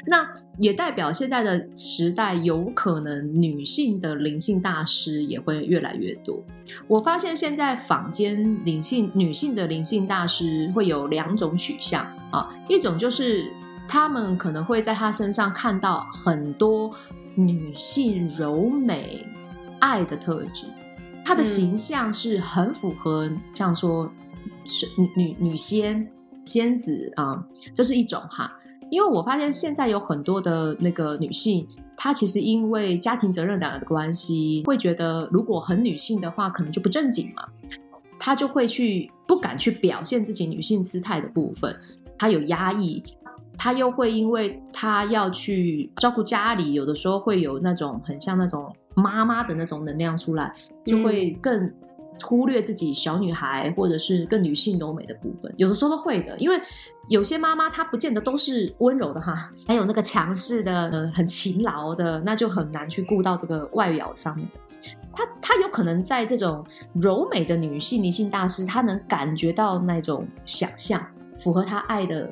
[0.06, 6.44] 那也代表现在的时代有可能女性的灵性大师也会越来越多。
[6.86, 13.50] 我发现现在坊间灵性女性的灵性大师会有两种取向啊，一种就是。
[13.88, 16.92] 他们可能会在他身上看到很多
[17.34, 19.26] 女性柔美、
[19.78, 20.66] 爱的特质，
[21.24, 24.10] 她的形象是很符合，像说
[24.66, 26.06] 是女女女仙
[26.44, 27.44] 仙子啊，
[27.74, 28.52] 这是一种哈。
[28.90, 37.44] 因为我发现现在有很多的那个女性，她其实因为家庭责任感的关系，会觉得如果很女性的话，可能就不正经嘛，
[38.18, 41.76] 她就会去不敢去表现自己女性姿态的部分，
[42.16, 43.02] 她有压抑。
[43.58, 51.72] 他又会因为他要去照顾家里，有的时候会有那种很像那种妈妈的那种能量出来，就会更
[52.24, 55.52] 忽略自己小女孩或者是更女性柔美的部分。
[55.56, 56.60] 有的时候都会的，因为
[57.08, 64.60] 有些妈妈她不见得都是温柔的哈，还有那个强势的、呃很勤劳的，那就很难去顾到这个外表上面的。
[65.12, 66.64] 她她有可能在这种
[66.94, 71.00] 柔美的女性灵性大师，她能感觉到那种想象，
[71.36, 72.30] 符合她爱的。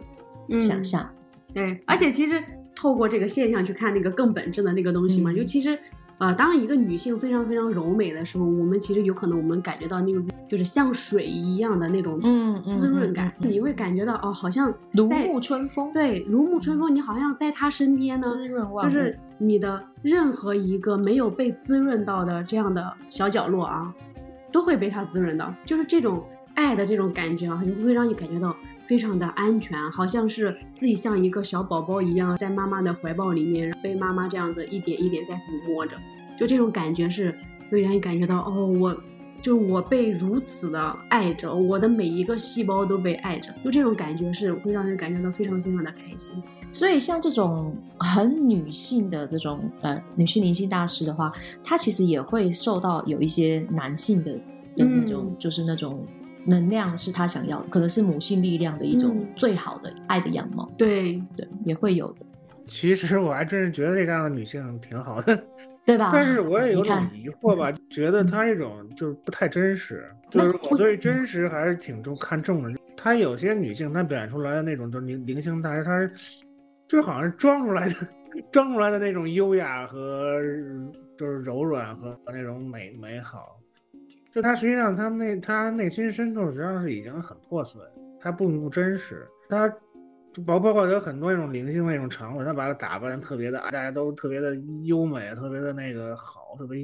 [0.61, 1.07] 想象，
[1.53, 2.43] 对，而且其实
[2.75, 5.79] 透过这个现象去看那个更本质的那个东西嘛，就其实，
[6.19, 12.21] 呃，当一个女性非常非常柔美的时候，我们其实有可能我们感觉到那种就是像水一样的那种
[12.63, 23.95] 滋润感，你会感觉到哦，好像如沐春风，对，如沐春风，你好像在她身边呢，滋润万就是你的任何一个没有被滋润到的这样的小角落啊，
[24.53, 28.55] 都会被她滋润到，就是这种爱的这种感觉啊，就会让你感觉到。
[28.85, 35.97] 非常的安全，好像是自己像一个小宝宝一样，在妈妈的怀抱里面，被妈妈这样子一点一点在抚摸着，
[36.39, 37.35] 就这种感觉是
[37.71, 38.95] 会让你感觉到，哦，我
[39.41, 46.43] 就是我被如此的爱着，我的每一个细胞都被爱着，就这种感觉是会让人感觉到非常非常的开心。
[46.71, 54.33] 所以像这种很女性的这种呃女性灵性大师的话，她其实也会受到有一些男性的
[54.77, 56.07] 的那种，就是那种。
[56.47, 60.71] 能量是他想要的，可能是母性力量的一种最好的爱的样貌。
[60.77, 62.27] 对对，也会有的。
[62.67, 65.45] 其实我还真是觉得这样的女性挺好的，
[65.85, 66.11] 对吧？
[66.13, 70.05] 但是我也有种疑惑吧，觉得她这种就是不太真实。
[70.31, 72.79] 就是我对真实还是挺重看重的。
[72.97, 76.13] 她有些女性，她表现出来的那种就是灵灵性但是，她是
[76.89, 77.95] 就好像是装出来的，
[78.51, 80.41] 装出来的那种优雅和
[81.17, 83.59] 就是柔软和那种美美好。
[84.35, 87.81] 就他实际上，他内他内心深处实际上是已经很破碎，
[88.21, 89.69] 他不不真实，他
[90.33, 96.81] 就包包括有很多那种灵性那种场合，他把他打扮特别的，大家都特别的优美，特别的那个好，特别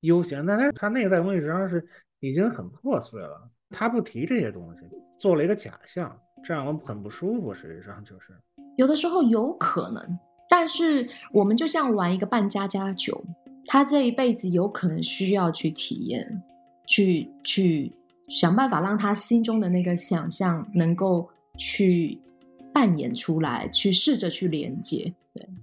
[0.00, 1.86] 悠闲，但他他内在东西实际上是
[2.18, 4.82] 已经很破碎了，他不提这些东西，
[5.20, 7.54] 做了一个假象，这样我很不舒服。
[7.54, 8.36] 实际上就是
[8.76, 10.18] 有的时候有可能，
[10.50, 13.24] 但是我们就像玩一个扮家家酒，
[13.66, 16.42] 他这一辈子有可能需要去体验。
[16.88, 17.92] 去去
[18.26, 22.18] 想办法让他心中的那个想象能够去
[22.74, 25.12] 扮演出来，去试着去连接。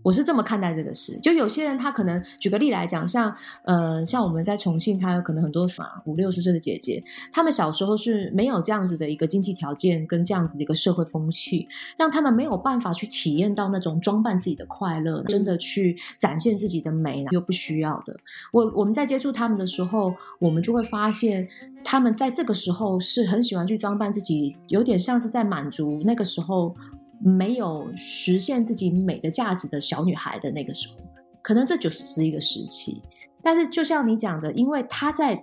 [0.03, 5.67] 我是这么看待这个事，就有些人他可能举个例来讲，像呃像我们在重庆，他可能很多
[6.05, 18.15] 五六十岁的姐姐，他们小时候是没有这样子的一个经济条件跟这样子的一个社会风气，让他们没有办法去体验到那种装扮自己的快乐，真的去展现自己的美，又不需要的。
[18.53, 21.47] 我我们在接触他们的时候，我们就会发现，
[21.83, 26.75] 他们在这个时候是很喜欢去装扮自己，有点像是在满足那个时候。
[27.19, 30.95] 没有实现自己美的价值的小女孩的那个时候，
[31.41, 33.01] 可能这就是一个时期。
[33.41, 35.41] 但是就像你讲的，因为她在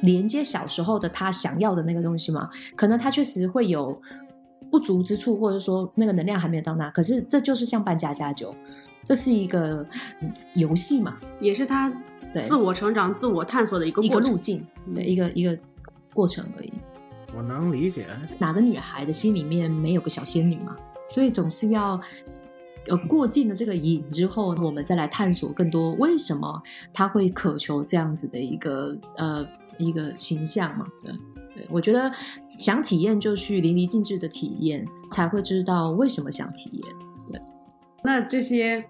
[0.00, 3.98] 连接小时候的她想要的那个东西嘛，可能她确实会有
[4.70, 6.90] 不足之处，或者说那个能量还没有到那。
[6.90, 8.54] 可是这就是像扮家家酒，
[9.04, 9.86] 这是一个
[10.54, 11.90] 游戏嘛，也是她
[12.42, 15.58] 自我成长、自我探索的一个一个路径，对一个一个
[16.12, 16.72] 过程而已。
[17.34, 18.06] 我能理解，
[18.38, 20.76] 哪个女孩的心里面没有个小仙女嘛？
[21.12, 22.00] 所以总是要，
[22.88, 29.46] 呃，过尽了这个瘾之后，我们再来探索更多为什么他会渴求这样子的一个呃
[29.76, 30.86] 一个形象嘛？
[31.02, 31.12] 对，
[31.54, 32.10] 对我觉得
[32.58, 36.82] 想体验就去淋漓尽致的体验，才会知道为什么想体验。
[37.30, 37.38] 对，
[38.02, 38.82] 那这些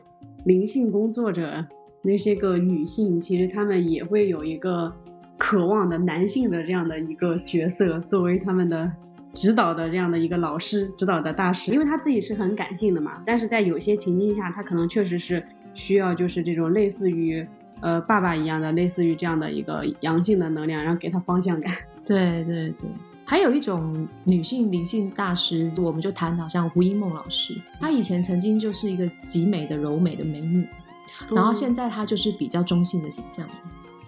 [0.45, 1.67] 灵性工作者
[2.05, 4.95] 那些个女性，其实她们也会有一个
[5.37, 8.93] 渴望的男性的这样的一个角色作为他们的。
[9.33, 17.47] 指导的这样的一个老师，指导的大师，因为他自己是很感性的嘛，但是在有些情境下，他可能确实是需要就是这种类似于
[17.81, 21.75] 呃爸爸一样的，类似于这样的一个阳性的能量，然后给他方向感。
[22.05, 22.91] 对对对，
[23.25, 30.69] 还有一种女性灵性大师，我们就谈到像胡一梦老师，她以前曾经就是一个极美的柔美的美女，
[31.31, 33.47] 然后现在她就是比较中性的形象。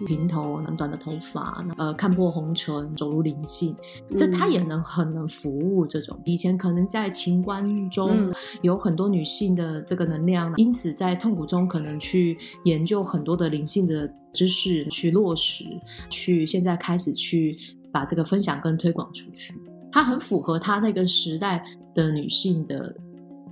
[0.05, 3.73] 平头、很短的头发，呃，看破红尘，走入灵性，
[4.17, 6.19] 这她也能很能服务这种。
[6.25, 15.63] 以前可能在情关中有很多女性的这个能量，因此在痛苦中可能去研究很多的灵性的知识，去落实，
[16.09, 17.57] 去现在开始去
[17.91, 19.53] 把这个分享跟推广出去。
[19.91, 22.93] 她很符合她那个时代的女性的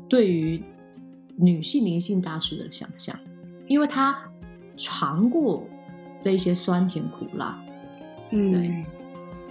[0.10, 0.62] 对于
[1.38, 3.18] 女性灵性大师的想象，
[3.68, 4.14] 因为她
[4.76, 5.66] 尝过。
[6.24, 7.62] 这一些酸甜苦辣，
[8.32, 8.86] 嗯，对，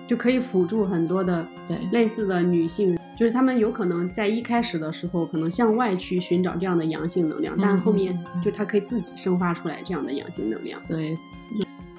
[0.07, 1.77] 就可以辅助很多的对。
[1.93, 10.81] 类似的女性，就是她们有可能在一开始的时候可能向外去寻找这样的阳性能量，但后面就她可以自己生发出来这样的阳性能量。
[10.87, 11.19] 对，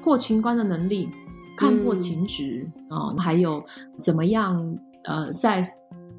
[0.01, 1.07] 破情关的能力，
[1.55, 3.63] 看破情执啊，还有
[3.99, 5.63] 怎么样呃在。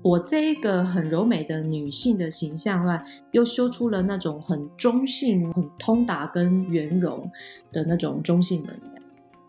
[0.04, 7.26] 我这一个很柔美的女性的形象外，又修出了那种很中性、很通达跟圆融
[7.72, 9.02] 的那种中性能量。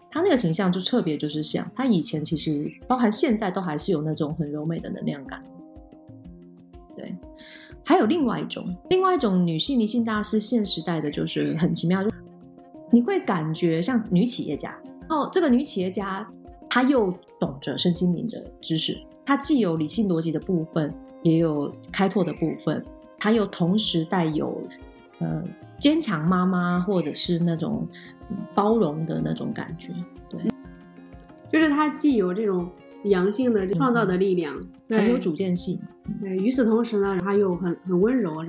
[0.09, 5.43] 她那个形象就特别，就是像她以前其实包含现在都还是有那种很柔美的能量感。
[6.95, 7.13] 对，
[7.83, 12.09] 还有另外一种，另外一种女性灵性大师，现时代的就是很奇妙，就
[12.89, 14.73] 你会感觉像女企业家。
[15.09, 16.25] 哦，这个女企业家
[16.69, 18.97] 她又懂着身心灵的知识。
[19.25, 22.85] 它既有理性逻辑的部分，也有开拓的部分，
[23.17, 24.61] 它又同时带有
[25.19, 25.43] 呃
[25.79, 27.87] 坚强妈妈或者是那种
[28.53, 29.89] 包容的那种感觉。
[30.29, 30.39] 对，
[31.51, 32.69] 就是它既有这种
[33.05, 34.55] 阳性的创造的力量，
[34.89, 35.79] 很有主见性。
[36.21, 38.43] 对，与此同时呢，它又很很温柔，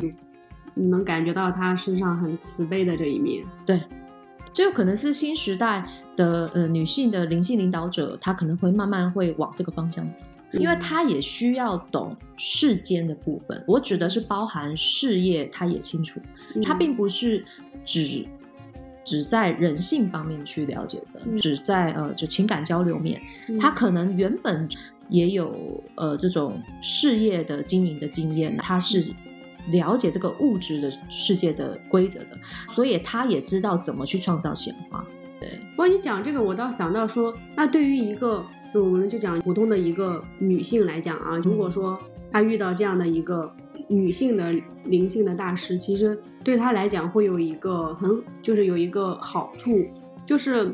[0.75, 3.43] 你能感觉到它身上很慈悲的这一面。
[3.65, 3.83] 对，
[4.53, 10.27] 这有可能是新时代的呃女性的灵性领导者，她可能会慢慢会往这个方向走。
[10.59, 16.21] 因为他也需要懂世间的部分，我指的是包含事业，他也清楚，
[16.63, 17.45] 他并不是
[17.85, 18.27] 只
[19.05, 23.21] 只在人性方面去了解的，只在呃就情感交流面，
[23.61, 24.69] 他可能原本
[25.09, 29.15] 也有呃这种事业的经营的经验，他是
[29.71, 32.39] 了解这个物质的世界的规则的，
[32.69, 35.05] 所以他也知道怎么去创造显化。
[35.41, 38.45] 对，不过你讲这个，我倒想到说，那对于一个。
[38.77, 41.99] 就我们就讲普通的一个女性来讲啊，如果说
[42.31, 43.51] 她遇到这样的一个
[43.89, 44.53] 女性的
[44.85, 49.83] 灵性的大师，其实对她来讲会有一个很就是有一个好处，
[50.27, 50.71] 就是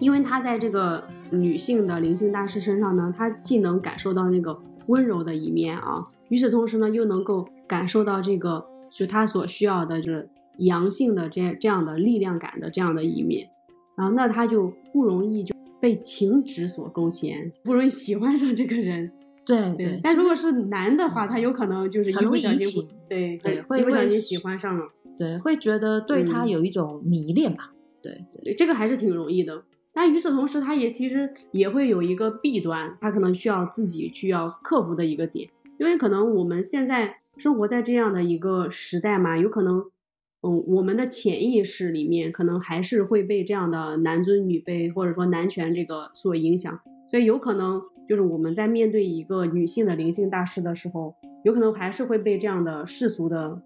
[0.00, 13.48] 因为她在这个女性的灵性大师身上呢，她既能感受到那个温柔的一面啊，与此同时呢，又能够感受到这个就她所需要的就是阳性的这这样的力量感的这样的一面，
[13.96, 15.54] 然后那她就不容易就。
[15.80, 19.10] 被情执所勾牵，不容易喜欢上这个人。
[19.46, 22.82] 对对，但如果是男的话，他有可能就是很容易移情。
[23.08, 24.84] 对对，会不小心喜欢上了。
[25.18, 27.72] 对，会觉得对他有一种迷恋吧。
[28.02, 29.64] 对对，这个还是挺容易的。
[29.92, 39.84] 但与此同时，他也其实也会有一个弊端，他可能需要自己去要克服的一个点，因为可能我们现在生活在这样的一个时代嘛，有可能。
[40.42, 46.80] 嗯，我们的潜意识里面可能还是会被这样的男尊女卑或者说男权这个所影响，
[47.10, 47.78] 所以有可能
[48.08, 51.14] 就是我们在面对一个女性的灵性大师的时候，
[51.44, 53.60] 有可能还是会被这样的世俗的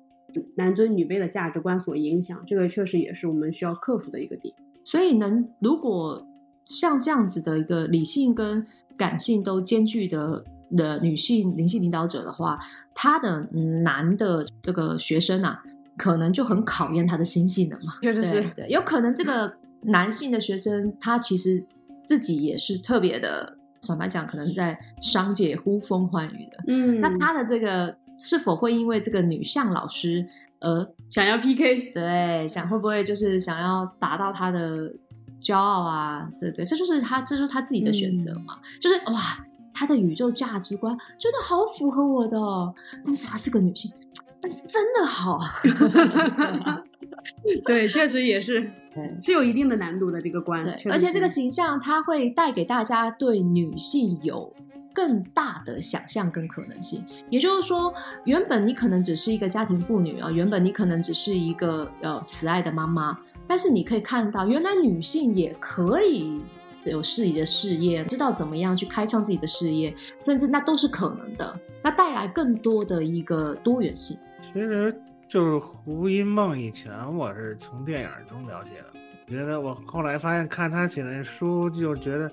[0.57, 2.43] 男尊女卑的价值观所影响。
[2.45, 4.53] 这个确实也是我们需要克服的一个点。
[4.83, 6.27] 所以，能如果
[6.65, 8.67] 像这样子的一个理性跟
[8.97, 10.45] 感性都兼具的
[10.77, 12.59] 的女性灵性领导者的话，
[12.97, 13.43] 他的
[13.85, 15.63] 男的这个学生啊。
[15.97, 21.65] 可能就很考验他的心性了嘛，确实是，对，有可能这个男性的学生他其实
[22.05, 30.27] 自己也是特别的，坦白讲，可能在商界呼风唤雨的，嗯，那他的这个是否会因为这个女向老师
[30.61, 31.93] 而想要 PK？
[31.93, 34.93] 对，想会不会就是想要达到他的
[35.41, 36.29] 骄傲啊？
[36.41, 39.21] 对对，这就是他，这就是他自己的选择嘛，就是哇，
[39.73, 42.75] 他的宇宙价值观真的好符合我的哦，
[43.05, 43.93] 但是她是个女性。
[44.49, 45.41] 真的好，
[47.65, 48.71] 对，确实也是，
[49.23, 50.63] 是有一定的难度的这个关。
[50.65, 54.53] 对，而且这个形象它会带给大家对女性有
[54.95, 57.05] 更大的想象跟可能性。
[57.31, 57.93] 也就是说，
[58.25, 66.41] 原本你可能只是一个家庭妇女啊，原本你可能只是一个呃慈爱的妈妈，但是你可以看到，原来女性也可以
[66.87, 74.17] 有自己的事业，知道怎么样去开创自己的事业，甚至那都是可能的，那带来更多的一个多元性。
[74.55, 74.97] 其实
[75.27, 82.31] 就是胡因梦以前我是从电影中了解的，觉得我后来发现看他写的书，就觉得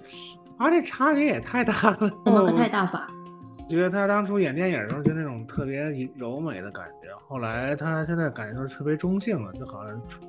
[0.57, 1.97] 啊，这差别也太大了。
[2.23, 3.07] 怎么个太大法？
[3.67, 10.21] 觉得他当初演电影的时候就那种特别柔美的感觉，后来他现在感觉特别中性了，就好像出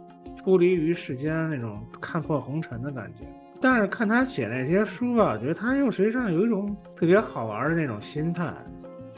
[0.43, 3.26] 出离于世间那种看破红尘的感觉。
[3.61, 8.51] 但是看他写那些书啊，觉得他又实际上有一种特别好玩的那种心态，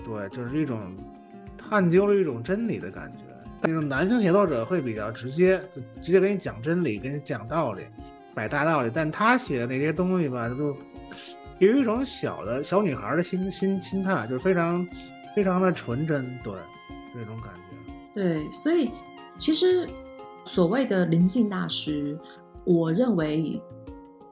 [0.04, 0.92] 对，就是一种
[1.68, 3.18] 探究了一种真理的感觉。
[3.62, 7.82] 那种男性写作者会比较直接，就直接给你讲真理，给你讲道理，
[8.34, 8.90] 摆大道理。
[8.92, 10.76] 但他写的那些东西吧，就
[11.58, 14.86] 有一种小的小女孩的心心心态，就是非常
[15.34, 16.52] 非常的纯真，对，
[17.14, 17.92] 这种感觉。
[18.12, 18.90] 对，所以
[19.38, 19.88] 其实
[20.44, 22.18] 所谓的灵性大师，
[22.64, 23.58] 我认为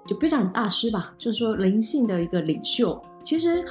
[0.06, 3.64] 就不讲大师吧，就是说灵性的一个领袖，其实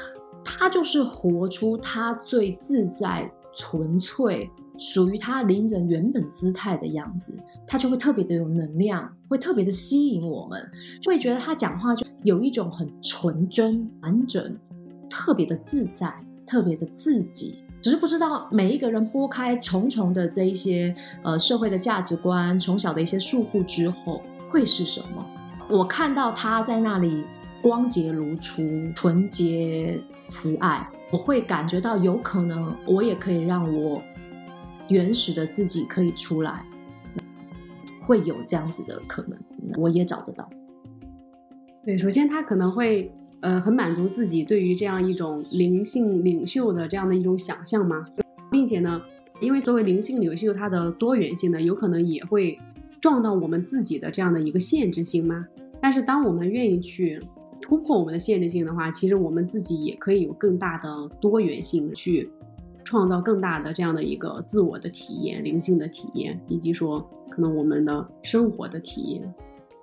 [0.44, 4.50] 他就是活出他最自在、纯粹。
[4.80, 10.60] 属于他临人原本姿态的样子，他就会特别的有能量，会特别的吸引我们，
[11.06, 14.58] 会觉得他讲话就有一种很纯真、完整，
[15.08, 16.12] 特别的自在，
[16.48, 17.64] 特别的自己。
[17.80, 25.24] 只是不知道每一个人拨开重重的这一些呃社会的价值观、从小的一些束缚之后，会是什么？
[25.70, 27.24] 我看到他在那里
[27.62, 28.64] 光洁如初、
[28.96, 34.02] 纯洁慈爱，我会感觉到有可能我也可以让我。
[34.90, 36.66] 原始的自己可以出来，
[38.02, 39.40] 会有这样子的可能，
[39.78, 40.50] 我也找得到。
[41.86, 43.10] 对，首先他可能会
[43.40, 48.06] 呃很满足自己对于这样一种灵性领袖的这样的一种想象嘛，
[48.52, 49.02] 并且呢，
[49.40, 52.60] 因为作为灵性领袖，它的多元性呢，有可能也会
[53.00, 55.48] 撞到我们自己的这样的一个限制性嘛。
[55.80, 57.18] 但是当我们愿意去
[57.62, 60.90] 突破我们的限制性的话，其实我们自己也可以有更大的
[61.22, 62.30] 多元性去。
[62.84, 67.00] 创造更大的这样的一个自我的体验、灵性的体验，以及说
[67.30, 69.34] 可能我们的生活的体验、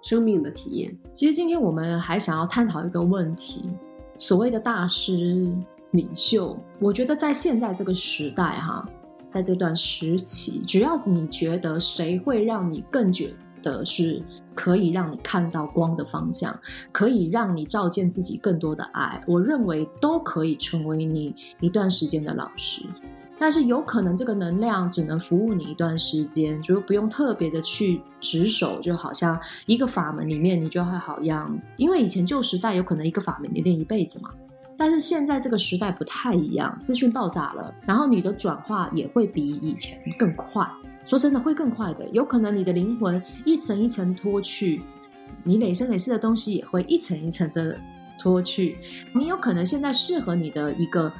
[0.03, 0.95] 生命的体验。
[1.15, 3.71] 其实今天我们还想要探讨一个问题：
[4.19, 5.51] 所谓的大师、
[5.93, 8.87] 领袖，我觉得在现在这个时代，哈，
[9.31, 13.31] 在这段时期，只要你觉得谁会让你更觉。
[13.63, 14.23] 的是
[14.55, 16.59] 可以让你看到光的方向，
[16.93, 19.23] 可以让你照见自己更多的爱。
[19.27, 22.85] 我认为都可以成为你一段时间的老师，
[23.39, 34.31] 但是有可能这个能量只能服务你一段时间，就不用特别的去执守，就好像一个法门里面，你就会好像，因为以前旧时代有可能一个法门你练一辈子嘛，
[34.77, 40.67] 但是现在这个时代不太一样，资讯爆炸了，然后你的转化也会比以前更快。
[41.09, 42.07] 说真的，会更快的。
[42.11, 44.83] 有可能你的灵魂一层一层脱去，
[45.43, 47.81] 你累生累世的东西也会一层一层的
[48.19, 48.77] 脱去。
[49.15, 51.11] 你有可能现在适合你的一个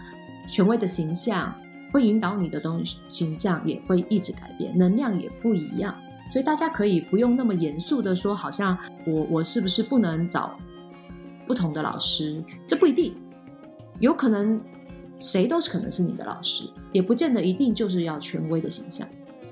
[0.47, 1.55] 权威的形象，
[1.91, 5.95] 会引导你的东西形象也会一直改变，能量也不一样。
[6.31, 8.77] 所以大家可以不用那么严肃的说，好像
[9.07, 10.55] 我我是不是不能找
[11.47, 12.45] 不同的老师？
[12.67, 13.15] 这不一定，
[14.01, 14.61] 有可能
[15.19, 19.09] 谁都是可能是你的老师，也不见得一定就是要权威的形象。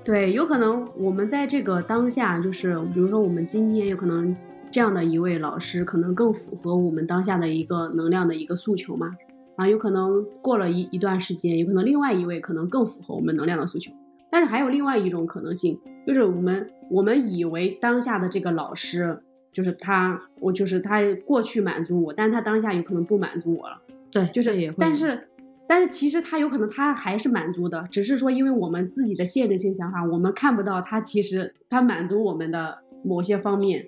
[0.07, 4.33] 对，有可能我们在这个当下，就是比如说我们今天有可能
[4.71, 9.17] 这样的一位老师，可能更符合我们当下的一个能量的一个诉求嘛。
[9.57, 13.91] 啊，有可能过了一一段时间，有可能另外一位可能更符合我们能量的诉求。
[14.31, 15.77] 但是还有另外一种可能性，
[16.07, 19.19] 就是我们我们以为当下的这个老师，
[19.53, 23.77] 就是他，我就是他过去满足我，但是他当下有可能不满足我了。
[24.13, 25.27] 对，就是也会，但是。
[25.69, 33.85] 但是其实他有可能他还是满足的，只是说因为我们自己的限制性想法，我们看不到他其实他满足我们的某些方面，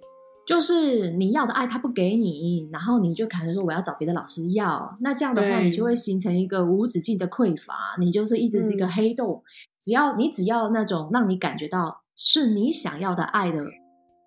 [0.47, 9.43] 就是你要的爱他不给你，然后你就可能说我要找别的老师要，那这样的话你就会形成一个无止境的匮乏，你就是一直这个黑洞，
[9.81, 13.65] 只要你只要那种让你感觉到是你想要的爱的。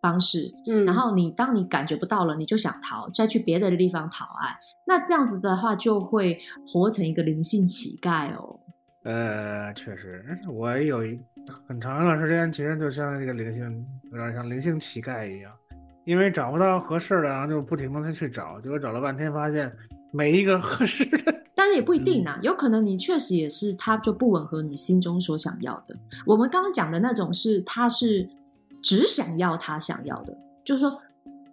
[0.01, 8.59] 方式，嗯，然后你当你感觉不到了，你就想逃，再去别的地方讨爱，那这样子的话就会活成一个灵性乞丐哦。
[9.03, 11.19] 呃，确实，我有一
[11.67, 15.51] 很长一段时间，其实就像这个灵性，有点像灵性乞丐一样，
[16.05, 19.71] 因为找不到合适的，然后就不停的去找，结果找了半天，发现
[20.11, 21.35] 没一个合适的。
[21.55, 25.95] 但是也不一定呐，有可能你确实也是他就不吻合你心中所想要的。
[26.25, 28.27] 我们刚刚讲的那种是，他是。
[28.81, 30.97] 只想要他想要的，就是说，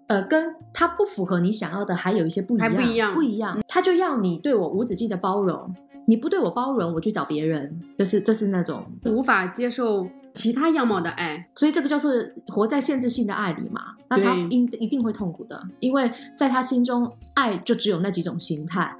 [0.07, 3.59] 呃，跟他不符合你想要的还有一些不一样，不一样，不一样。
[3.69, 5.75] 他就要你对我无止境的包容，
[6.07, 12.11] 你不对我包容，我去找别人，就是这是那种无法接受其他样貌的爱，所以这个叫做
[12.47, 13.95] 活在限制性的爱里嘛。
[14.09, 18.91] 那他应一定会痛苦的，因为在他心中，爱就只有那几种形态，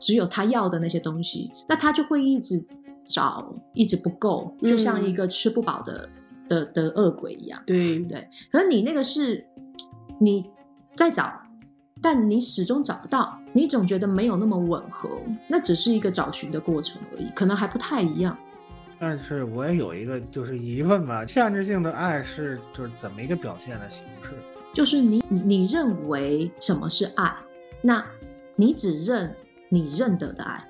[0.00, 2.54] 只有他要的那些东西，那他就会一直
[3.04, 6.08] 找一直不够，就像一个吃不饱的
[6.48, 7.62] 的的恶鬼一样。
[7.66, 9.44] 对对，可是你那个是
[10.18, 10.50] 你
[10.96, 11.32] 在找，
[12.00, 15.08] 但你始终找不到，你总觉得没有那么吻合，
[15.48, 18.36] 那只是一个找寻的过程而已，可能还不太一样。
[19.00, 24.30] 但是我也有一个就是疑问吧，限制性的爱是就是怎么一个表现的形式？
[24.72, 27.32] 就是你你你认为什么是爱，
[27.82, 28.04] 那
[28.56, 29.34] 你只认
[29.68, 30.64] 你认得的爱。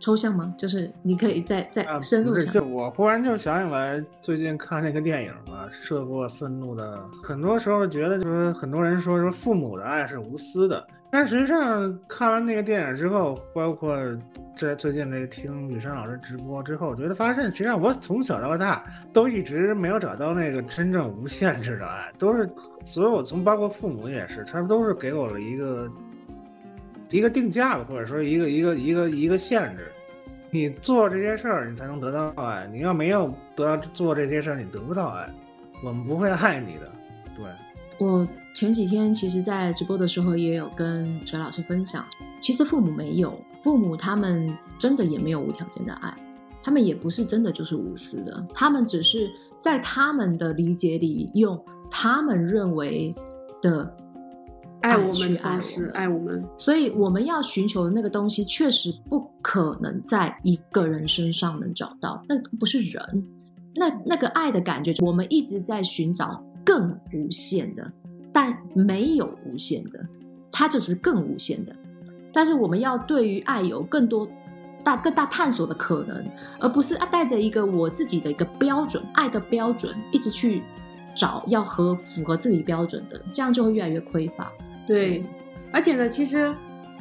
[0.00, 0.54] 抽象吗？
[0.56, 2.34] 就是你可以再再啊，深入想。
[2.34, 6.96] 不是就我忽然就想起来，最近看那个电影嘛，《涉过愤怒的》，
[7.26, 13.96] 很多时候觉得就是很多人说说父母的爱是无私的，但实际上看完那个电影之后，包括
[14.56, 22.48] 在最近那个听雨山老师直播之后，我觉得发现，实际上我从小到大都一直没有找到那个真正无限制的爱，都是
[22.84, 25.90] 所有从包括父母也是，他们都是给我了一个
[27.10, 29.90] 一个定价吧，或者说一个一个一个一个限制。
[30.50, 32.66] 你做这些事儿，你才能得到爱。
[32.72, 35.28] 你要没有得到做这些事儿，你得不到爱。
[35.84, 36.90] 我们不会爱你的，
[37.36, 37.44] 对。
[37.98, 42.04] 我前几天其实，在直播的时候也有跟哲老师分享，
[42.40, 46.14] 其实父母没有，父母他们真的也没有无条件的爱，
[46.62, 49.30] 他们也不是真的就是无私的，他们只是
[49.60, 53.14] 在他们的理解里，用他们认为
[53.60, 53.92] 的
[54.80, 63.02] 爱我们爱我爱我们，所以我们要寻求的那个东西，确实不可能在一个人身上能找到，那不是人。
[63.74, 67.92] 那那个爱的感觉，我们一直在寻找更无限的，
[68.32, 70.00] 但没有无限的，
[70.50, 71.74] 它就是更无限的。
[72.32, 74.28] 但是我们要对于爱有更多
[74.84, 76.24] 大更大探索的可能，
[76.60, 80.62] 而不是啊带着一个我自己的一个标准，爱的标准，一直去
[81.14, 84.52] 找要合符合自己标准的，这样就会越来越匮乏。
[84.88, 85.22] 对，
[85.70, 86.50] 而且呢，其实，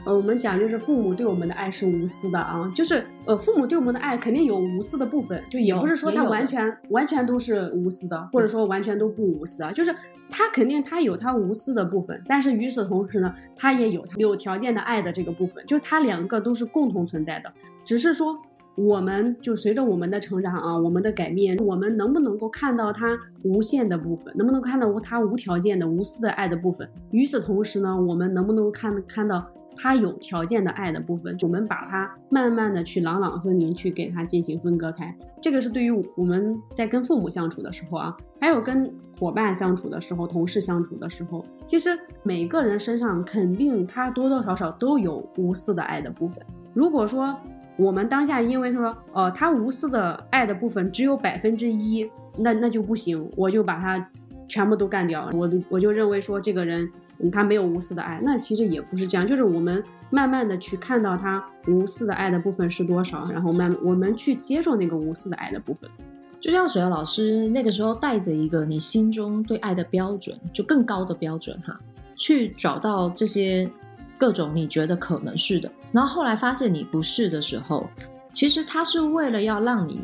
[0.06, 9.96] 呃，我们讲就是父母对我们的爱是无私的啊，就是呃，父母对我们的爱肯定有无私的部分，就也不是说他完全完全都是无私的，或者说完全都不无私啊，就是
[10.30, 17.50] 他肯定他有他无私的部分，但是与此同时呢，他也有有条件的爱的这个部分，就是他两个都是共同存在的，
[17.86, 18.38] 只是说。
[18.78, 26.88] 我们就随着我们的成长啊，我们的改变，我们能不能够看到他无限的部分，能不能看到无他无条件的、无私的爱的部分？
[27.10, 29.44] 与此同时呢，我们能不能看看到
[29.76, 31.36] 他有条件的爱的部分？
[31.42, 35.12] 我们把它慢慢的去朗朗分明，去给它进行分割开。
[35.42, 46.46] 这个是对于我们在跟父母相处的时候啊，还有跟伙伴相处的时候、同事相处的时候，其实每个人身上肯定他多多少少都有无私的爱的部分。
[46.76, 47.36] 如果说
[47.78, 54.10] 我们当下因为他说，呃，他无私的爱的部分只有百分之一，那那就不行，我就把他
[54.48, 56.90] 全部都干掉了，我我就认为说这个人
[57.32, 65.90] 他没有无私的爱，那其实也不是这样，就是我们慢慢的去看到他无私的爱的部分是多少，然后慢我们去接受那个无私的爱的部分。
[66.40, 71.78] 就像水瑶老师那个时候带着一个你心中对爱的标准，就更高的标准哈，
[72.16, 73.70] 去找到这些
[74.18, 77.88] 各种你觉得可能是的，然后后来发现你不是的时候，
[78.34, 80.02] 其实他是为了要让你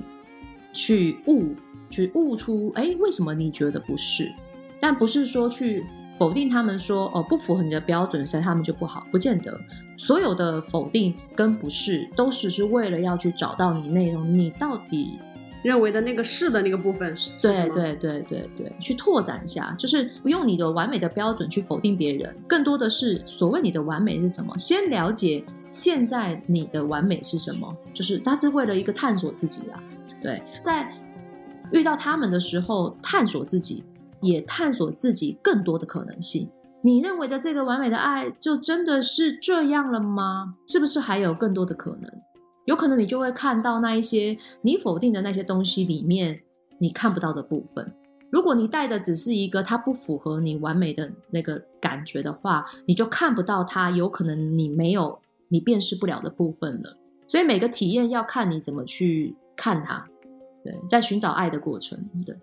[0.72, 1.55] 去悟，
[1.89, 4.32] 去悟出，哎，为什么你觉得不是？
[4.80, 5.84] 但不是说去
[6.18, 9.59] 否定他们说哦不符合你的标准，所以他们就不好，不见得。
[9.97, 15.20] 所有的否定跟不是，都只是为了要去找到你内容，你到底
[15.64, 29.82] 认为的那个是的那个部分是对对对对对，去拓展一下，就是不用你的完美的标准去否定别人，更多的是所谓你的完美是什么，先了解现在你的完美是什么，就是他是为了一个探索自己啦。
[30.22, 30.93] 对，在
[31.72, 33.84] 遇到他们的时候，探索自己，
[34.22, 36.49] 也探索自己更多的可能性。
[36.82, 40.55] 你认为的这个完美的爱，就真的是这样了吗？
[40.68, 42.11] 是不是还有更多的可能？
[42.66, 46.41] 有可能你就会看到那一些你否定的那些东西里面
[46.80, 47.93] 你看不到的部分。
[48.30, 56.97] 如果你带的只是一个它不符合你完美的那个感觉的话，你就看不到它有可能你没有你辨识不了的部分了。
[57.28, 60.03] 所以每个体验要看你怎么去看它。
[60.64, 62.34] 对，在寻找爱的过程，对，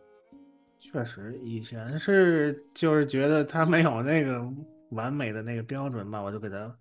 [0.79, 4.47] 确实，以前是就是觉得他没有那个
[4.91, 6.77] 完美的那个标准吧，我就给他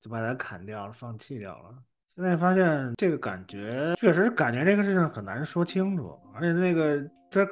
[0.00, 1.74] 就把他砍掉了，放弃掉了。
[2.20, 7.46] 现在发现这个感觉确实感觉这个事情很难说清楚，而且那个这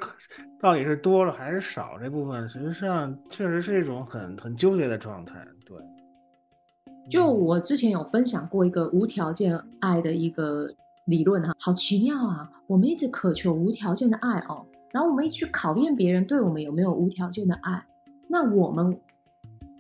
[0.60, 5.42] 到底是多了还是少这部分，实际上确实是一种很很纠结的状态。
[5.64, 5.78] 对，
[7.08, 10.68] 就我之前有分享过一个无条件爱的一个
[11.06, 12.50] 理论哈，好奇妙啊！
[12.66, 17.82] 我们一直渴求无条件的爱哦，然后我们一直去考验别人对我们有没有无条件的爱。
[18.28, 18.94] 那我们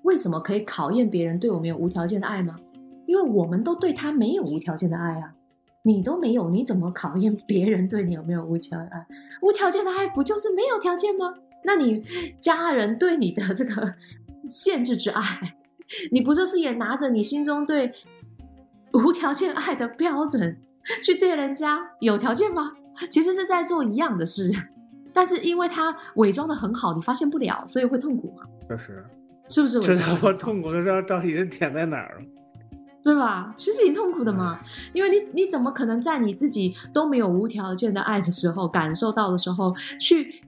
[0.02, 2.56] 为什么可以考验别人对我们有无条件的爱吗？
[3.08, 5.32] 因为我们都对他没有无条件的爱啊。
[5.82, 9.06] 你都没有，你怎么考验别人对你有没有无条件爱？
[9.40, 11.32] 无条件的爱不就是没有条件吗？
[11.64, 12.04] 那你
[12.38, 13.94] 家人对你的这个
[14.44, 15.22] 限制之爱，
[16.12, 17.94] 你不就是也拿着你心中对
[18.92, 20.58] 无条件爱的标准
[21.02, 22.72] 去对人家有条件吗？
[23.10, 24.50] 其实是在做一样的事，
[25.14, 28.42] 但是因为他伪装的很好，你发现不了，所以会痛苦嘛？
[28.68, 29.04] 确实，
[29.48, 29.80] 是不是？
[29.80, 32.26] 知道我痛苦的时候到底是点在哪儿了，
[33.02, 33.54] 对吧？
[33.56, 34.60] 其实挺痛苦的嘛，
[34.92, 40.42] 因为你你怎么可能在你自己都没有无条件的爱的时候，感受到的时候，去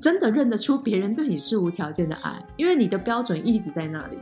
[0.00, 2.42] 真的认得出别人对你是无条件的爱？
[2.56, 4.18] 因为你的标准一直在那里，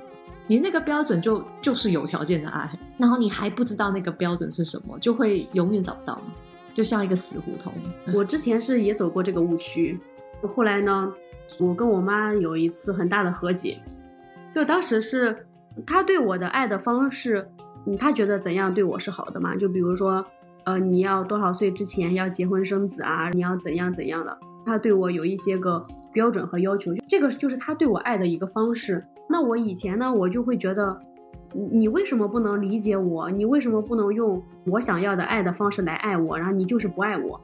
[0.47, 6.21] 你那个标准就就是有条件的爱，然后你还不知道那个标准是什么，就会永远找不到。
[6.75, 7.73] 就像一个死胡同。
[8.15, 9.99] 我之前是也走过这个误区，
[10.55, 11.13] 后来呢，
[11.59, 13.81] 我跟我妈有一次很大的和解，
[14.55, 15.47] 就当时是
[15.87, 17.49] 她对我的爱的方式，
[17.89, 19.57] 嗯，她觉得怎样对我是好的嘛？
[19.57, 20.25] 就比如说，
[20.65, 23.31] 呃，你要多少岁之前要结婚生子啊？
[23.31, 24.39] 你要怎样怎样的？
[24.67, 29.03] 他对我有一些个标准和要求，这个就是他对我爱的一个方式。
[29.29, 31.01] 那我以前呢，我就会觉得。
[31.55, 33.31] 你你为什么不能理解我？
[33.31, 36.37] 你为什么不能用我想要的爱的方式来爱我？
[36.37, 37.41] 然后你就是不爱我，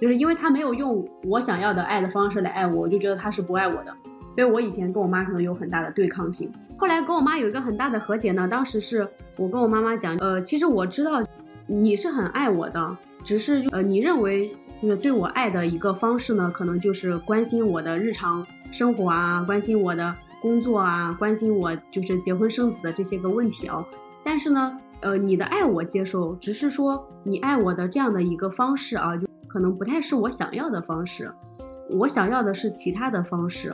[0.00, 3.94] 就是因为他没有用我想要的爱的方式来爱我，我就觉得他是不爱我的。
[4.34, 6.52] 所以我以前跟我妈可能有很大的对抗性。
[6.76, 8.48] 后来跟我妈有一个很大的和解呢。
[8.48, 11.24] 当时是我跟我妈妈讲，呃，其实我知道
[11.66, 20.14] 你是很爱我的，只是呃你认为就是对我爱的一个方式呢，可能就是关心我的日常生活啊，关心我的。
[20.42, 23.82] 工作啊，关心我就是结婚生子的这些个问题哦。
[24.22, 31.32] 但是呢，呃，你的爱我接受，只是说你爱我的这样的一个方式啊，就可能不太是我想要的方式。
[31.88, 33.72] 我想要的是其他的方式。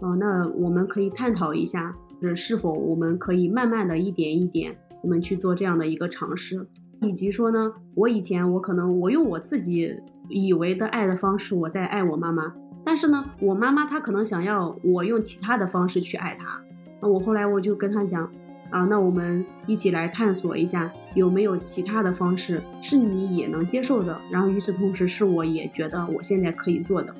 [0.00, 6.66] 哦，那我们可以探讨一下，是是否我们可以慢慢的一点一点，我们去做这样的一个尝试，
[7.02, 9.94] 以及说呢，我以前我可能我用我自己
[10.28, 12.54] 以为的爱的方式，我在爱我妈妈。
[12.82, 16.58] 但是呢，我妈妈她可能想要我用其他的方式去爱她，
[17.02, 18.24] 那我后来我就跟她讲，
[18.70, 27.14] 啊，那我们一起来探索一下有没有其他的方式是你也能接受的，然后与此同时是我也觉得我现在可以做的。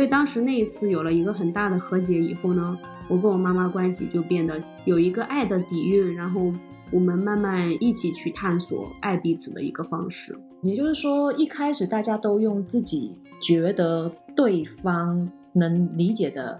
[0.00, 2.74] 所以当时那一次有了一个很大的和解以后呢，
[3.06, 6.50] 我跟我妈妈关系就变得有一个爱的底蕴，然后
[6.90, 10.34] 我们慢慢一起去探索爱彼此的一个方式。
[10.62, 14.10] 也就是说，一开始大家都用自己觉得。
[14.34, 16.58] 对方能理解的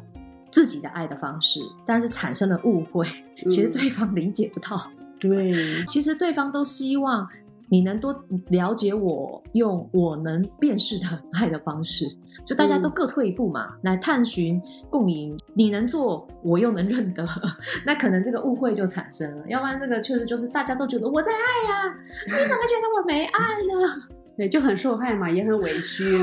[0.50, 3.06] 自己的爱的方式，但是产生了误会，
[3.48, 4.76] 其实对方理解不到。
[5.18, 7.26] 对，其实对方都希望
[7.70, 8.12] 你能多
[8.48, 12.04] 了解我，用我能辨识的爱的方式，
[12.44, 14.60] 就大家都各退一步嘛，来探寻
[14.90, 15.38] 共赢。
[15.54, 17.24] 你能做，我又能认得，
[17.86, 19.44] 那可能这个误会就产生了。
[19.48, 21.38] 要不然这个确实就是大家都觉得我在爱
[21.72, 21.94] 呀，
[22.26, 24.02] 你怎么觉得我没爱呢？
[24.36, 26.18] 对，就很受害嘛，也很委屈。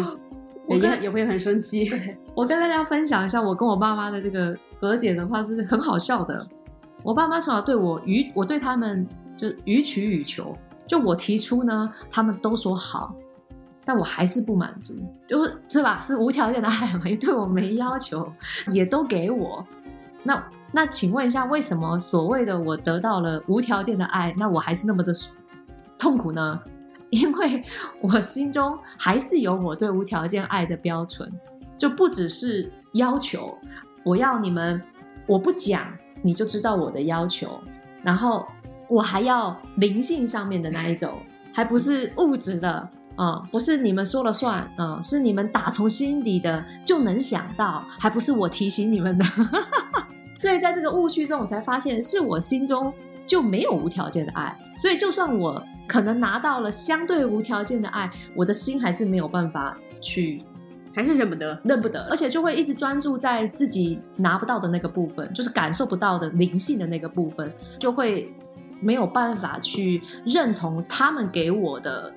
[0.70, 1.90] 我也也会很生气。
[2.36, 6.46] 我跟大家分享一下，我跟我爸妈的这个和解的话是很好笑的。
[7.04, 10.54] 我爸妈从小对我予，我对他们就予取予求。
[10.88, 13.14] 就我提出呢，他们都说好，
[13.84, 14.96] 但我还是不满足，
[15.28, 16.00] 就是是吧？
[16.02, 18.32] 是无条件的爱嘛，也对我没要求，
[18.74, 19.66] 也都给我。
[20.24, 25.14] 那那请问一下，为什么所谓的我得到了无条件的爱，那我还是那么的
[25.98, 26.60] 痛苦呢？
[27.10, 27.64] 因为
[28.02, 31.32] 我心中还是有我对无条件爱的标准，
[31.78, 33.58] 就不只是要求，
[34.04, 34.82] 我要你们，
[35.26, 35.88] 我不讲
[36.22, 37.62] 你就知道我的要求，
[38.04, 38.46] 然后
[38.88, 41.14] 我还要灵性上面的那一种，
[41.54, 49.26] 还不是物质的啊，不是你们说了算啊，是你们打从心底的就能想到，还不是我提醒你们的，
[50.38, 52.94] 所以在这个误区中，我才发现是我心中
[53.26, 55.64] 就没有无条件的爱，所以就算我。
[55.88, 60.44] 可能拿到了相对无条件的爱，我的心还是没有办法去，
[60.94, 68.36] 还是认不得，认不得，而且就会一直专注在自己拿不到的那个部分，就是感受不到的灵性的那个部分，就会
[68.82, 72.14] 没有办法去认同他们给我的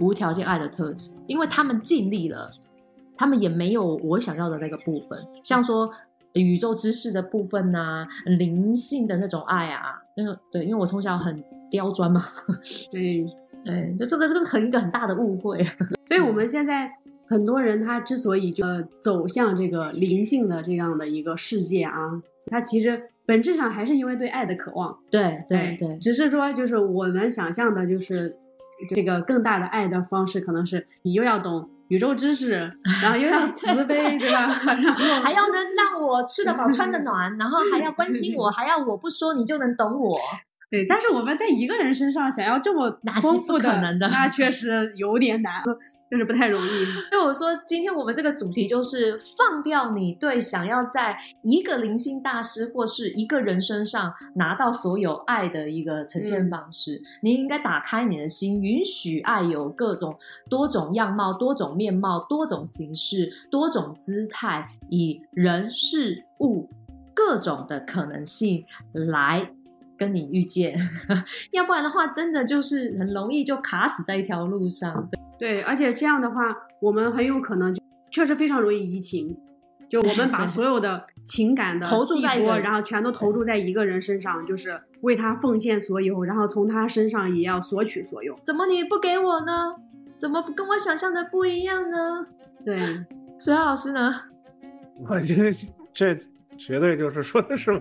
[0.00, 2.52] 无条件爱的特质，因为他们尽力了，
[3.16, 5.90] 他们也没有我想要的那个部分，像说。
[6.34, 12.24] 宇宙知识的部分呐，灵性的那种爱啊，那个对，因为我从小很刁钻嘛，
[12.90, 13.26] 对
[13.62, 15.62] 对，就这个这个很一个很大的误会，
[16.06, 16.90] 所以我们现在
[17.26, 18.64] 很多人他之所以就
[18.98, 21.94] 走向这个灵性的这样的一个世界啊，
[22.46, 28.36] 他其实本质上还是因为对爱的渴望，对对对，只是说就是我们想象的就是
[28.94, 31.68] 这个更大的爱的方式，可能是你又要懂。
[31.88, 34.46] 宇宙知识， 然后又要慈悲，对吧？
[34.64, 40.16] 然后还要能让我吃得饱、穿得暖，然后还要关心我， 还要我不说你就能懂我。
[40.72, 45.62] 对，但是我们在一个人身上想要这么丰富可能的那确实有点难，
[46.10, 46.68] 就是不太容易。
[47.10, 56.98] 所以我说，今天我们这个主题就是放掉你对想要在一个灵性大师或是一个人身上拿到所有爱的一个呈现方式。
[57.20, 60.16] 你应该打开你的心，允许爱有各种
[60.48, 66.70] 多种样貌、多种面貌、多种形式、多种姿态，以人事物
[67.12, 68.64] 各种的可能性
[68.94, 69.50] 来。
[70.02, 70.76] 跟你遇见，
[71.52, 75.08] 要不然的话，真的就是很容易就卡死在一条路上。
[75.38, 77.80] 对，而且这样的话，我们很有可能就
[78.10, 79.36] 确实非常容易移情，
[79.88, 88.36] 就我们把 所有的情感的投注在一个然后全都投注在一个人身上，就是为他奉献所有，然后从他身上也要索取所有。
[88.42, 89.76] 怎么你不给我呢？
[90.16, 92.26] 怎么跟我想象的不一样呢？
[92.64, 93.04] 对，
[93.38, 94.12] 水老师呢？
[95.08, 95.50] 我觉得
[95.92, 96.16] 这
[96.66, 97.80] 绝对就是说的是我。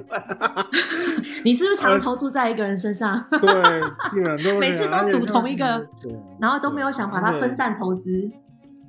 [1.44, 8.30] 你是不是常投注在一个人身上，对，基本都每次都赌同一个对然后都没有想把它分散投资？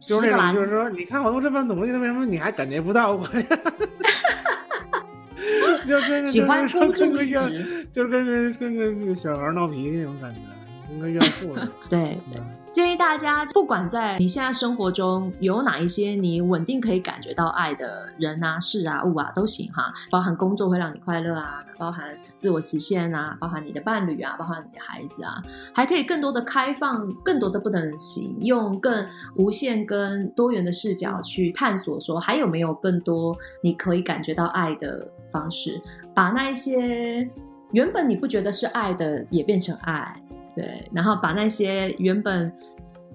[0.01, 3.31] 就是就是说，你看我都这么努力了，为什么你还感觉不到我呀？
[5.87, 7.85] 就跟喜欢就是孤注跟个怨，一掷。
[7.93, 10.41] 就是跟跟跟个小孩闹脾气那种感觉，
[10.89, 11.69] 跟个怨妇似的。
[11.89, 25.43] 对，嗯建议大家，不管在你现在生活中有哪一些你稳定可以感觉到爱的人啊、事啊、物啊都行哈，包含工作会让你快乐啊，包含自我实现啊，包含你的伴侣啊，包含你的孩子啊，
[25.75, 29.07] 还可以更多的开放、更多的不等型，用更
[29.37, 35.79] 无限跟多元的视角去探索，说还有没有更多你可以感觉到爱的方式，
[36.15, 37.29] 把那一些
[37.73, 40.19] 原本你不觉得是爱的也变成爱。
[40.55, 42.53] 对，然后把那些原本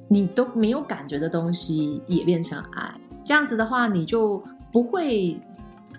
[0.07, 5.39] 你都没有感觉的东西也变成爱，这样子的话，你就不会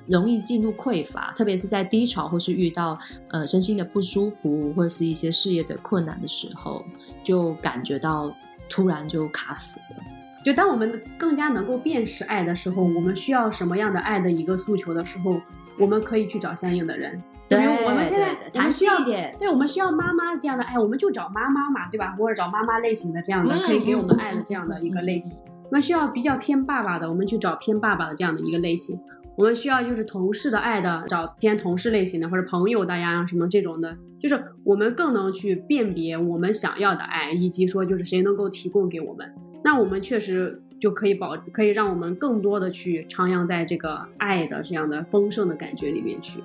[0.06, 6.84] 容易进入匮乏，特别是在低潮或是遇到呃身心的不舒服或是一些事业的困难的时候，
[7.22, 8.34] 就感觉到
[8.68, 9.96] 突然就卡死了。
[10.44, 15.38] 就当我们更加能够辨识爱的时候，我们需要什么样的爱的一个诉求的时候，
[15.78, 17.22] 我们可以去找相应的人。
[17.48, 22.14] 比如我们现在对弹性一点，对，我们需要妈妈这样的爱，我们就找妈妈嘛，对吧？
[22.18, 25.38] 或者找妈妈类型的这样的，嗯可以给我们爱的嗯这样的一个嗯类型。
[25.64, 28.98] 我们需要比较偏爸爸的，我们去找偏爸爸的这样的一个类型。
[29.36, 39.32] 我们需要就是同事的爱的，找偏同事类型的，或者朋友的呀什么这种的，就是我们更能去辨别我们想要的爱，以及说就是谁能够提供给我们。
[39.62, 46.42] 那我们确实就可以保，可以让我们更多的去徜徉在这个爱的这样的丰盛的感觉里面去。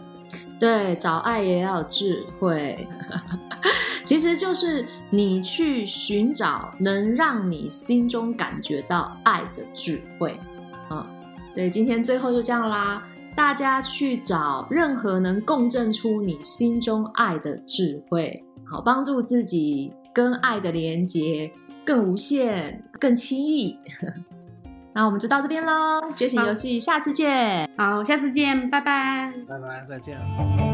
[0.60, 2.88] 对，找爱也要智慧，
[4.04, 10.40] 其实就是你去寻找能让你心中感觉到爱的智慧。
[10.90, 11.06] 嗯，
[11.54, 13.04] 对，今天最后就这样啦，
[13.36, 21.52] 大家去找任何能共振出你心中爱的智慧，好帮助自己跟爱的连接
[21.84, 23.78] 更无限、更轻易。
[24.94, 27.70] 那我们就到这边喽，觉醒游戏，下次见。
[27.78, 29.34] 好，下次见，拜拜。
[29.48, 30.73] 拜拜，再见。